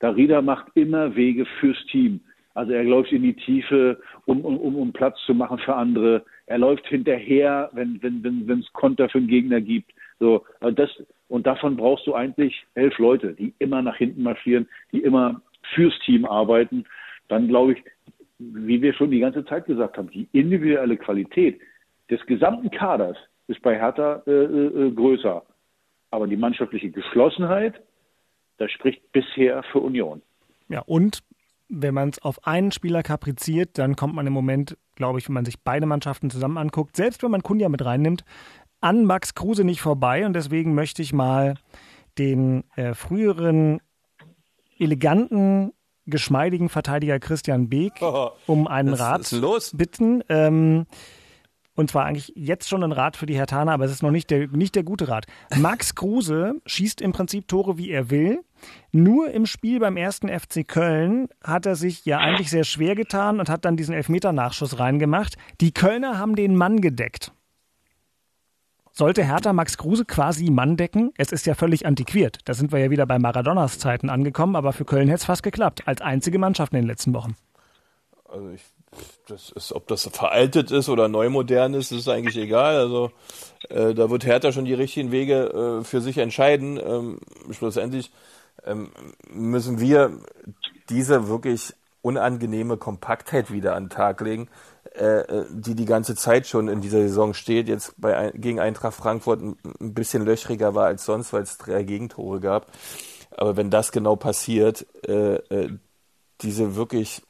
[0.00, 2.20] Darida macht immer Wege fürs Team.
[2.54, 6.24] Also er läuft in die Tiefe, um, um, um Platz zu machen für andere.
[6.46, 9.92] Er läuft hinterher, wenn wenn wenn wenn, es Konter für den Gegner gibt.
[10.20, 10.90] So, also das
[11.28, 15.40] und davon brauchst du eigentlich elf Leute, die immer nach hinten marschieren, die immer
[15.74, 16.84] fürs Team arbeiten.
[17.28, 17.84] Dann glaube ich,
[18.38, 21.60] wie wir schon die ganze Zeit gesagt haben, die individuelle Qualität
[22.10, 25.42] des gesamten Kaders ist bei Hertha äh, äh, größer.
[26.10, 27.74] Aber die mannschaftliche Geschlossenheit,
[28.58, 30.22] das spricht bisher für Union.
[30.68, 31.22] Ja, und
[31.68, 35.34] wenn man es auf einen Spieler kapriziert, dann kommt man im Moment, glaube ich, wenn
[35.34, 38.24] man sich beide Mannschaften zusammen anguckt, selbst wenn man Kunja mit reinnimmt,
[38.80, 40.26] an Max Kruse nicht vorbei.
[40.26, 41.54] Und deswegen möchte ich mal
[42.18, 43.80] den äh, früheren
[44.78, 45.72] eleganten,
[46.06, 47.94] geschmeidigen Verteidiger Christian Beek
[48.46, 49.34] um einen Rat
[49.74, 50.22] bitten.
[50.28, 50.86] Ähm,
[51.76, 54.30] und zwar eigentlich jetzt schon ein Rat für die Hertaner, aber es ist noch nicht
[54.30, 55.26] der, nicht der gute Rat.
[55.56, 58.44] Max Kruse schießt im Prinzip Tore, wie er will.
[58.92, 63.40] Nur im Spiel beim ersten FC Köln hat er sich ja eigentlich sehr schwer getan
[63.40, 65.36] und hat dann diesen Elfmeter-Nachschuss reingemacht.
[65.60, 67.32] Die Kölner haben den Mann gedeckt.
[68.96, 71.12] Sollte Hertha Max Kruse quasi Mann decken?
[71.18, 72.38] Es ist ja völlig antiquiert.
[72.44, 75.42] Da sind wir ja wieder bei Maradonas Zeiten angekommen, aber für Köln hätte es fast
[75.42, 75.82] geklappt.
[75.86, 77.34] Als einzige Mannschaft in den letzten Wochen.
[78.28, 78.62] Also ich
[79.26, 82.76] das ist, ob das veraltet ist oder neumodern ist, ist eigentlich egal.
[82.76, 83.10] Also
[83.68, 86.78] äh, da wird Hertha schon die richtigen Wege äh, für sich entscheiden.
[86.78, 87.18] Ähm,
[87.50, 88.12] schlussendlich
[88.64, 88.90] ähm,
[89.32, 90.18] müssen wir
[90.88, 94.48] diese wirklich unangenehme Kompaktheit wieder an den Tag legen,
[94.94, 97.68] äh, die die ganze Zeit schon in dieser Saison steht.
[97.68, 101.82] Jetzt bei gegen Eintracht Frankfurt ein, ein bisschen löchriger war als sonst, weil es drei
[101.82, 102.70] Gegentore gab.
[103.36, 105.78] Aber wenn das genau passiert, äh, äh,
[106.40, 107.22] diese wirklich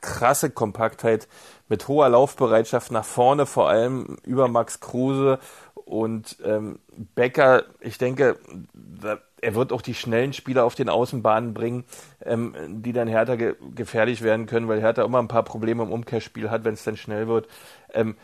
[0.00, 1.28] krasse Kompaktheit
[1.68, 5.38] mit hoher Laufbereitschaft nach vorne, vor allem über Max Kruse
[5.74, 6.80] und ähm,
[7.14, 7.64] Becker.
[7.80, 8.38] Ich denke,
[8.74, 11.84] da, er wird auch die schnellen Spieler auf den Außenbahnen bringen,
[12.24, 15.92] ähm, die dann Hertha ge gefährlich werden können, weil Hertha immer ein paar Probleme im
[15.92, 17.48] Umkehrspiel hat, wenn es dann schnell wird.
[17.92, 18.16] Ähm,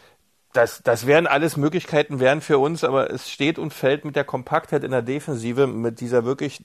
[0.53, 4.25] das, das wären alles Möglichkeiten wären für uns, aber es steht und fällt mit der
[4.25, 6.63] Kompaktheit in der Defensive, mit dieser wirklich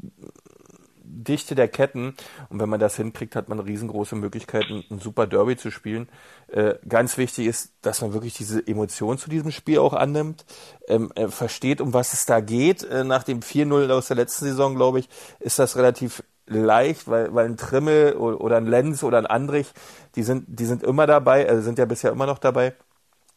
[1.24, 2.15] Dichte der Ketten.
[2.49, 6.09] Und wenn man das hinkriegt, hat man riesengroße Möglichkeiten, ein super Derby zu spielen.
[6.47, 10.45] Äh, ganz wichtig ist, dass man wirklich diese Emotion zu diesem Spiel auch annimmt,
[10.88, 12.84] ähm, äh, versteht, um was es da geht.
[12.84, 15.09] Äh, nach dem 4-0 aus der letzten Saison, glaube ich,
[15.39, 19.67] ist das relativ leicht, weil, weil ein Trimmel oder ein Lenz oder ein Andrich,
[20.15, 22.74] die sind, die sind immer dabei, also sind ja bisher immer noch dabei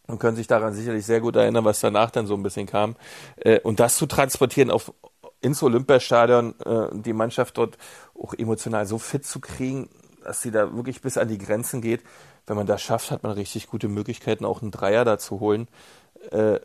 [0.07, 2.97] und können sich daran sicherlich sehr gut erinnern, was danach dann so ein bisschen kam.
[3.37, 4.93] Äh, und das zu transportieren auf,
[5.43, 7.77] ins Olympiastadion äh, die Mannschaft dort
[8.15, 9.91] auch emotional so fit zu kriegen,
[10.25, 12.03] dass sie da wirklich bis an die Grenzen geht.
[12.47, 15.69] Wenn man das schafft, hat man richtig gute Möglichkeiten, auch einen Dreier da zu holen.
[16.31, 16.61] Äh,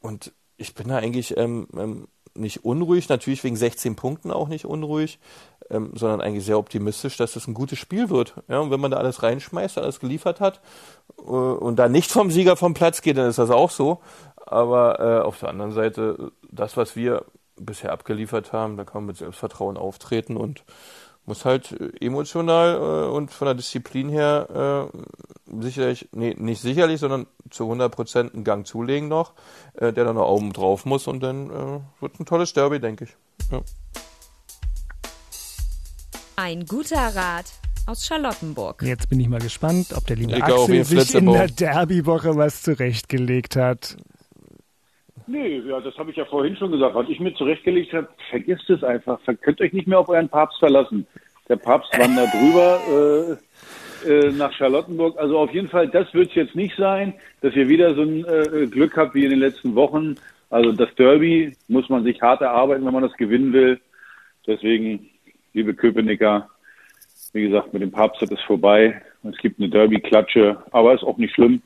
[0.00, 4.64] und ich bin da eigentlich ähm, ähm, nicht unruhig, natürlich wegen 16 Punkten auch nicht
[4.64, 5.18] unruhig,
[5.70, 8.34] ähm, sondern eigentlich sehr optimistisch, dass das ein gutes Spiel wird.
[8.48, 10.60] Ja, und wenn man da alles reinschmeißt, alles geliefert hat
[11.18, 14.00] äh, und da nicht vom Sieger vom Platz geht, dann ist das auch so.
[14.36, 17.26] Aber äh, auf der anderen Seite, das, was wir
[17.60, 18.76] bisher abgeliefert haben.
[18.76, 20.64] Da kann man mit Selbstvertrauen auftreten und
[21.28, 27.00] muss halt äh, emotional äh, und von der Disziplin her äh, sicherlich, nee, nicht sicherlich,
[27.00, 29.34] sondern zu 100 Prozent einen Gang zulegen noch,
[29.74, 33.04] äh, der dann noch oben drauf muss und dann äh, wird ein tolles Derby, denke
[33.04, 33.16] ich.
[33.52, 33.60] Ja.
[36.36, 37.46] Ein guter Rat
[37.86, 38.82] aus Charlottenburg.
[38.82, 42.62] Jetzt bin ich mal gespannt, ob der liebe ich Axel sich in der Derbywoche was
[42.62, 43.96] zurechtgelegt hat.
[45.28, 46.94] Nee, ja, das habe ich ja vorhin schon gesagt.
[46.94, 49.20] Was ich mir zurechtgelegt habe, vergisst es einfach.
[49.42, 51.06] Könnt euch nicht mehr auf euren Papst verlassen.
[51.50, 53.38] Der Papst wandert drüber
[54.04, 55.18] äh, äh, nach Charlottenburg.
[55.18, 57.12] Also auf jeden Fall, das wird es jetzt nicht sein,
[57.42, 60.16] dass ihr wieder so ein äh, Glück habt wie in den letzten Wochen.
[60.48, 63.78] Also das Derby muss man sich hart erarbeiten, wenn man das gewinnen will.
[64.46, 65.10] Deswegen
[65.52, 66.48] liebe Köpenicker.
[67.34, 69.02] Wie gesagt, mit dem Papst ist es vorbei.
[69.24, 71.60] Es gibt eine Derby-Klatsche, aber ist auch nicht schlimm.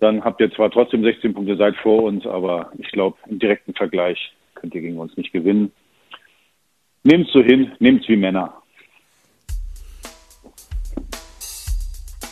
[0.00, 3.74] Dann habt ihr zwar trotzdem 16 Punkte, seid vor uns, aber ich glaube, im direkten
[3.74, 5.72] Vergleich könnt ihr gegen uns nicht gewinnen.
[7.02, 8.54] Nehmt so hin, nehmt wie Männer.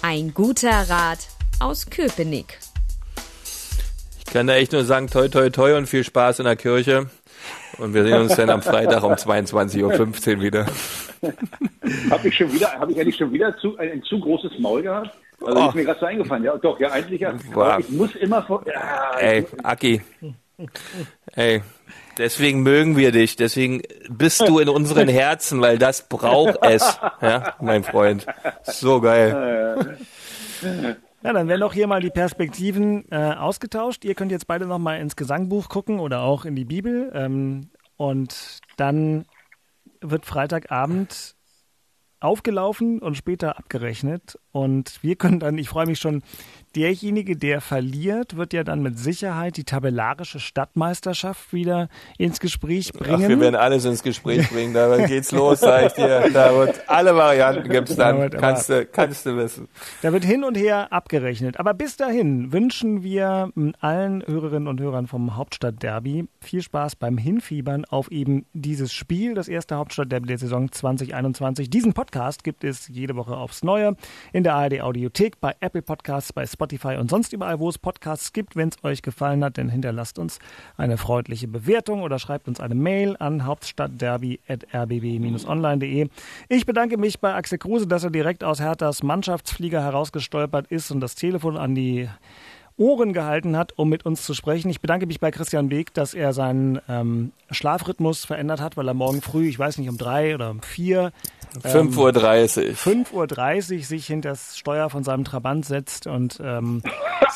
[0.03, 1.29] Ein guter Rat
[1.61, 2.59] aus Köpenick.
[4.19, 7.11] Ich kann da echt nur sagen, toi, toi, toi und viel Spaß in der Kirche.
[7.79, 10.67] Und wir sehen uns dann am Freitag um 22.15 Uhr wieder.
[12.11, 15.11] habe ich schon wieder, habe ich eigentlich schon wieder zu, ein, zu großes Maul gehabt?
[15.45, 15.69] Also oh.
[15.69, 16.45] ist mir gerade so eingefallen.
[16.45, 17.35] Ja, doch, ja, eigentlich ja.
[17.53, 17.79] Wow.
[17.79, 18.65] Ich muss immer vor.
[18.67, 20.03] Ja, Ey, Aki.
[21.35, 21.63] Ey,
[22.17, 23.37] deswegen mögen wir dich.
[23.37, 26.99] Deswegen bist du in unseren Herzen, weil das braucht es.
[27.23, 28.27] Ja, mein Freund.
[28.65, 29.99] So geil.
[31.23, 34.05] Ja, dann werden doch hier mal die Perspektiven äh, ausgetauscht.
[34.05, 37.11] Ihr könnt jetzt beide noch mal ins Gesangbuch gucken oder auch in die Bibel.
[37.15, 39.25] Ähm, und dann
[40.01, 41.35] wird Freitagabend
[42.21, 44.39] aufgelaufen und später abgerechnet.
[44.53, 46.23] Und wir können dann, ich freue mich schon,
[46.77, 51.89] derjenige, der verliert, wird ja dann mit Sicherheit die tabellarische Stadtmeisterschaft wieder
[52.19, 53.23] ins Gespräch bringen.
[53.25, 54.75] Ach, wir werden alles ins Gespräch bringen.
[54.75, 56.31] Da geht's los, sag ich dir.
[56.33, 58.31] Da wird alle Varianten gibt's dann.
[58.31, 59.69] kannst du, kannst du wissen.
[60.03, 61.59] Da wird hin und her abgerechnet.
[61.59, 63.51] Aber bis dahin wünschen wir
[63.81, 69.49] allen Hörerinnen und Hörern vom Hauptstadtderby viel Spaß beim Hinfiebern auf eben dieses Spiel, das
[69.49, 71.71] erste Hauptstadtderby der Saison 2021.
[71.71, 73.97] Diesen Podcast gibt es jede Woche aufs Neue
[74.33, 77.79] in der ARD Audiothek, bei Apple Podcasts, bei Spotify Spotify und sonst überall, wo es
[77.79, 78.57] Podcasts gibt.
[78.57, 80.41] Wenn es euch gefallen hat, dann hinterlasst uns
[80.77, 86.09] eine freundliche Bewertung oder schreibt uns eine Mail an hauptstadtderby.rbb-online.de.
[86.49, 90.99] Ich bedanke mich bei Axel Kruse, dass er direkt aus Herthas Mannschaftsflieger herausgestolpert ist und
[90.99, 92.09] das Telefon an die
[92.77, 94.69] Ohren gehalten hat, um mit uns zu sprechen.
[94.69, 98.95] Ich bedanke mich bei Christian Weg, dass er seinen ähm, Schlafrhythmus verändert hat, weil er
[98.95, 101.13] morgen früh, ich weiß nicht, um drei oder um vier
[101.59, 102.75] 5.30 Uhr.
[102.75, 106.83] 5.30 Uhr sich hinter das Steuer von seinem Trabant setzt und ähm,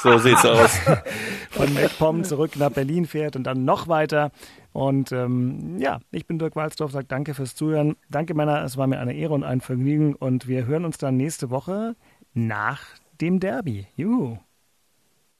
[0.02, 0.78] so sieht's aus.
[1.50, 4.30] von MacPom zurück nach Berlin fährt und dann noch weiter.
[4.72, 7.96] Und ähm, ja, ich bin Dirk Walzdorf, sage danke fürs Zuhören.
[8.08, 11.16] Danke Männer, es war mir eine Ehre und ein Vergnügen und wir hören uns dann
[11.16, 11.94] nächste Woche
[12.34, 12.82] nach
[13.20, 13.86] dem Derby.
[13.96, 14.38] Juhu.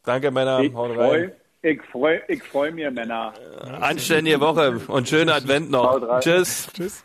[0.05, 0.61] Danke, Männer.
[0.61, 1.33] Ich freue
[1.64, 3.33] ich freu, ich freu mich, Männer.
[3.80, 6.18] Anständige Woche und schönen Advent noch.
[6.18, 6.68] Tschüss.
[6.74, 7.05] Tschüss.